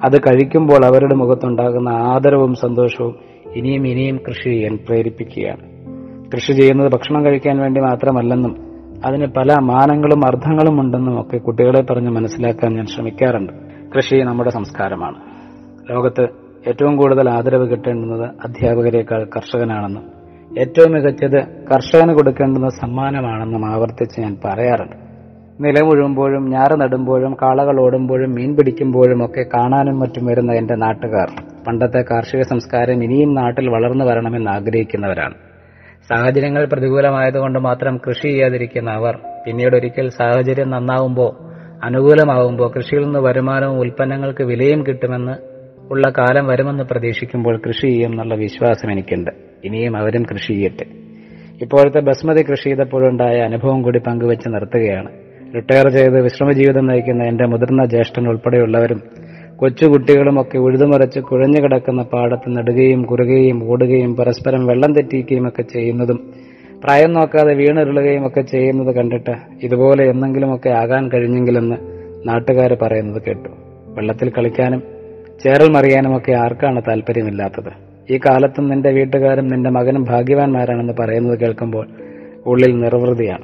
അത് 0.06 0.20
കഴിക്കുമ്പോൾ 0.20 0.86
അവരുടെ 0.86 1.16
മുഖത്തുണ്ടാകുന്ന 1.16 1.90
ആദരവും 1.90 2.56
സന്തോഷവും 2.56 3.16
ഇനിയും 3.56 3.88
ഇനിയും 3.88 4.20
കൃഷി 4.28 4.50
ചെയ്യാൻ 4.50 4.80
പ്രേരിപ്പിക്കുകയാണ്. 4.90 5.78
കൃഷി 6.32 6.52
ചെയ്യുന്നത് 6.52 6.92
ഭക്ഷണം 6.92 7.26
കഴിക്കാൻ 7.26 7.58
വേണ്ടി 7.58 7.82
മാത്രമല്ലെന്നും 7.82 8.56
അതിന് 9.06 9.26
പല 9.26 9.56
മാനങ്ങളും 9.62 10.26
അർത്ഥങ്ങളും 10.26 10.82
ഉണ്ടെന്നും 10.82 11.22
ഒക്കെ 11.22 11.38
കുട്ടികളെ 11.38 11.82
പറഞ്ഞ് 11.82 12.10
മനസ്സിലാക്കാൻ 12.10 12.76
ഞാൻ 12.76 12.86
ശ്രമിക്കാറുണ്ട്. 12.86 13.54
കൃഷി 13.96 14.16
നമ്മുടെ 14.16 14.50
സംസ്കാരമാണ്. 14.50 15.16
ലോകത്ത് 15.92 16.28
ഏറ്റവും 16.68 16.98
കൂടുതൽ 16.98 17.30
ആദരവ് 17.30 17.72
കിട്ടേണ്ടുന്നത് 17.72 18.30
അധ്യാപകരെക്കാൾ 18.44 19.24
കർഷകനാണെന്നും 19.24 20.17
ഏറ്റവും 20.60 20.92
മികച്ചത് 20.92 21.44
കർഷകന് 21.74 22.14
കൊടുക്കേണ്ടുന്ന 22.14 22.70
സമ്മാനമാണെന്നും 22.70 23.66
ആവർത്തിച്ച് 23.66 24.22
ഞാൻ 24.22 24.38
പറയാറുണ്ട്. 24.46 24.96
നിലമുഴുമ്പോഴും 25.64 26.50
ഞാറ് 26.50 26.82
നടുമ്പോഴും 26.82 27.34
കാളകൾ 27.34 27.82
ഓടുമ്പോഴും 27.82 28.32
മീൻ 28.32 28.56
പിടിക്കുമ്പോഴും 28.56 29.26
ഒക്കെ 29.26 29.46
കാണാനും 29.56 30.00
മറ്റും 30.00 30.26
വരുന്ന 30.26 30.54
എന്റെ 30.54 30.76
നാട്ടുകാർ. 30.76 31.44
പണ്ടത്തെ 31.68 32.02
കാർഷിക 32.02 32.42
സംസ്കാരം 32.42 33.04
ഇനിയും 33.04 33.36
നാട്ടിൽ 33.36 33.70
വളർന്നു 33.70 34.06
വരണമെന്ന് 34.06 34.52
ആഗ്രഹിക്കുന്നവരാണ്. 34.52 35.34
സാഹചര്യങ്ങൾ 36.10 36.66
പ്രതികൂലമായതുകൊണ്ട് 36.66 37.60
മാത്രം 37.60 37.98
കൃഷി 37.98 38.28
ചെയ്യാതിരിക്കുന്ന 38.28 38.92
അവർ 38.92 39.20
പിന്നീട് 39.46 39.76
ഒരിക്കൽ 39.76 40.10
സാഹചര്യം 40.10 40.70
നന്നാവുമ്പോൾ 40.70 41.48
അനുകൂലമാവുമ്പോൾ 41.86 42.72
കൃഷിയിൽ 42.76 43.04
നിന്ന് 43.04 43.20
വരുമാനവും 43.20 43.80
ഉൽപ്പന്നങ്ങൾക്ക് 43.80 44.44
വിലയും 44.44 44.86
കിട്ടുമെന്ന് 44.88 45.36
ഉള്ള 45.92 46.10
കാലം 46.10 46.48
വരുമെന്ന് 46.48 46.84
പ്രതീക്ഷിക്കുമ്പോൾ 46.84 47.62
കൃഷി 47.68 47.88
ചെയ്യും 47.88 48.40
വിശ്വാസം 48.40 48.92
എനിക്കുണ്ട്. 48.92 49.47
ഇനിയും 49.66 49.98
അവരും 49.98 50.24
കൃഷി 50.24 50.54
ചെയ്യട്ടെ. 50.54 50.86
ഇപ്പോഴത്തെ 51.62 52.00
ബസ്മതി 52.00 52.44
കൃഷി 52.44 52.64
ചെയ്തപ്പോഴുണ്ടായ 52.64 53.40
അനുഭവം 53.40 53.82
കൂടി 53.82 54.00
പങ്കുവെച്ച് 54.00 54.50
നിർത്തുകയാണ്. 54.50 55.10
റിട്ടയർ 55.56 55.90
ചെയ്ത് 55.90 56.22
വിശ്രമ 56.22 56.52
ജീവിതം 56.52 56.88
നയിക്കുന്ന 56.88 57.24
എന്റെ 57.24 57.46
മുതിർന്ന 57.46 57.86
ജ്യേഷ്ഠൻ 57.86 58.28
ഉൾപ്പെടെയുള്ളവരും 58.28 59.02
കൊച്ചുകുട്ടികളുമൊക്കെ 59.56 60.58
ഉഴുതുമറിച്ച് 60.58 61.20
കുഴഞ്ഞു 61.20 61.62
കിടക്കുന്ന 61.62 62.04
പാടത്ത് 62.04 62.58
നടുകയും 62.58 63.04
കുറുകയും 63.04 63.72
ഓടുകയും 63.72 64.16
പരസ്പരം 64.16 64.66
വെള്ളം 64.66 64.94
തെറ്റിക്കുകയും 64.94 65.48
ഒക്കെ 65.48 65.62
ചെയ്യുന്നതും 65.62 66.34
പ്രായം 66.84 67.14
നോക്കാതെ 67.14 67.54
വീണിരുളുകയും 67.54 68.28
ഒക്കെ 68.28 68.42
ചെയ്യുന്നത് 68.42 68.96
കണ്ടിട്ട് 68.96 69.32
ഇതുപോലെ 69.64 70.10
എന്തെങ്കിലുമൊക്കെ 70.10 70.70
ആകാൻ 70.70 71.12
കഴിഞ്ഞെങ്കിലെന്ന് 71.12 71.76
നാട്ടുകാർ 72.30 72.78
പറയുന്നത് 72.82 73.22
കേട്ടു. 73.22 73.50
വെള്ളത്തിൽ 73.88 74.30
കളിക്കാനും 74.30 74.84
ചേറൽ 75.44 75.70
മറിയാനുമൊക്കെ 75.70 76.32
ആർക്കാണ് 76.32 76.82
താല്പര്യമില്ലാത്തത്? 76.88 77.87
ഈ 78.10 78.18
കാലത്തും 78.18 78.70
നിന്റെ 78.70 78.90
വീട്ടുകാരും 78.90 79.48
നിന്റെ 79.48 79.70
മകനും 79.70 80.04
ഭാഗ്യവാന്മാരാണെന്ന് 80.04 80.94
പറയുന്നത് 81.00 81.40
കേൾക്കുമ്പോൾ 81.40 81.88
ഉള്ളിൽ 82.46 82.80
നിർവൃതിയാണ്. 82.80 83.44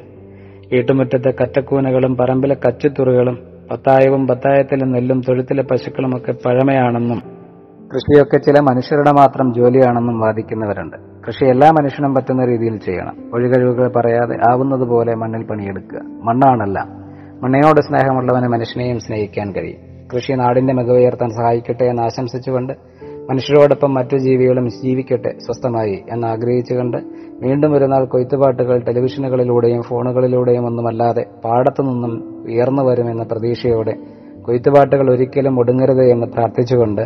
വീട്ടുമുറ്റത്തെ 0.73 1.33
കറ്റക്കൂനകളും 1.41 2.17
പറമ്പിലെ 2.17 2.57
കച്ചിത്തുറുകളും 2.67 3.39
പത്തായവും 3.71 4.27
പത്തായത്തിലെ 4.27 4.85
നെല്ലും 4.85 5.21
തൊഴുത്തിലെ 5.21 5.63
പശുക്കളുമൊക്കെ 5.63 6.31
പഴമയാണെന്നും 6.31 7.21
കൃഷിയൊക്കെ 7.95 8.37
ചില 8.37 8.59
മനുഷ്യരുടെ 8.59 9.11
മാത്രം 9.11 9.53
ജോലിയാണെന്നും 9.53 10.19
വാദിക്കുന്നവരുണ്ട്. 10.19 10.97
കൃഷി 11.27 11.45
എല്ലാ 11.45 11.71
മനുഷ്യനും 11.71 12.15
പറ്റുന്ന 12.15 12.45
രീതിയിൽ 12.45 12.77
ചെയ്യണം. 12.77 13.15
ഒഴികഴിവുകൾ 13.33 13.91
പറയാതെ 13.95 14.37
ആവുന്നതുപോലെ 14.51 15.15
മണ്ണിൽ 15.15 15.43
പണിയെടുക്കുക. 15.43 15.99
മണ്ണാണല്ല. 15.99 16.79
മണ്ണിനോട് 17.41 17.81
സ്നേഹമുള്ളവന് 17.81 18.47
മനുഷ്യനെയും 18.47 18.99
സ്നേഹിക്കാൻ 18.99 19.51
കഴിയും. 19.51 20.07
കൃഷി 20.15 20.33
നാടിന്റെ 20.33 20.73
മികവുയർത്താൻ 20.73 21.29
സഹായിക്കട്ടെ 21.29 21.83
എന്ന് 21.83 22.03
ആശംസിച്ചുകൊണ്ട് 22.03 22.73
മനുഷ്യരോടൊപ്പം 23.29 23.93
മറ്റു 23.93 24.17
ജീവികളും 24.17 24.67
ജീവിക്കട്ടെ 24.69 25.31
സ്വസ്ഥമായി 25.37 26.03
എന്ന് 26.11 26.27
ആഗ്രഹിച്ചുകൊണ്ട് 26.27 26.97
വീണ്ടും 27.41 27.77
ഒരു 27.77 27.85
നാൾ 27.85 28.05
കൊയ്ത്തുപാട്ടുകൾ 28.05 28.83
ടെലിവിഷനുകളിലൂടെയും 28.83 29.81
ഫോണുകളിലൂടെയും 29.81 30.65
ഒന്നുമല്ലാതെ 30.65 31.25
പാടത്തു 31.45 31.81
നിന്നും 31.81 32.43
ഉയർന്നു 32.45 32.83
വരുമെന്ന 32.83 33.23
പ്രതീക്ഷയോടെ 33.23 33.93
കൊയ്ത്തുപാട്ടുകൾ 34.41 35.11
ഒരിക്കലും 35.11 35.59
ഒടുങ്ങരുത് 35.59 36.03
എന്ന് 36.11 36.27
പ്രാർത്ഥിച്ചുകൊണ്ട് 36.27 37.01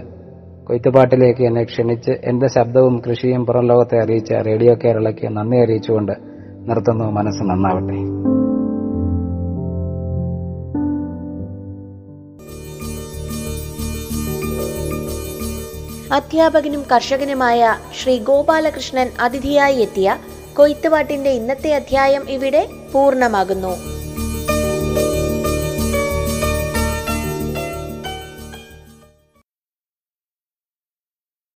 കൊയ്ത്തുപാട്ടിലേക്ക് 0.63 1.41
എന്നെ 1.41 1.63
ക്ഷണിച്ച് 1.63 2.11
എന്റെ 2.11 2.47
ശബ്ദവും 2.47 3.01
കൃഷിയും 3.09 3.45
പുറം 3.45 3.67
ലോകത്തെ 3.67 3.97
അറിയിച്ച 4.03 4.33
റേഡിയോ 4.33 4.75
കേരളയ്ക്ക് 4.75 5.37
നന്ദി 5.37 5.57
അറിയിച്ചുകൊണ്ട് 5.57 6.11
നിർത്തുന്നു. 6.69 7.05
മനസ്സ് 7.11 7.43
നന്നാവട്ടെ. 7.43 8.26
അധ്യാപകനും 16.11 16.85
കർഷകനുമായ 16.91 17.77
ശ്രീ 18.01 18.17
ഗോപാലകൃഷ്ണൻ 18.19 19.09
അതിഥിയായി 19.19 19.75
എത്തിയ 19.75 20.17
കൊയ്ത്തുപാട്ടിന്റെ 20.53 21.29
ഇന്നത്തെ 21.29 21.73
അധ്യായം 21.73 22.29
ഇവിടെ 22.29 22.67
പൂർണമാകുന്നു. 22.93 23.96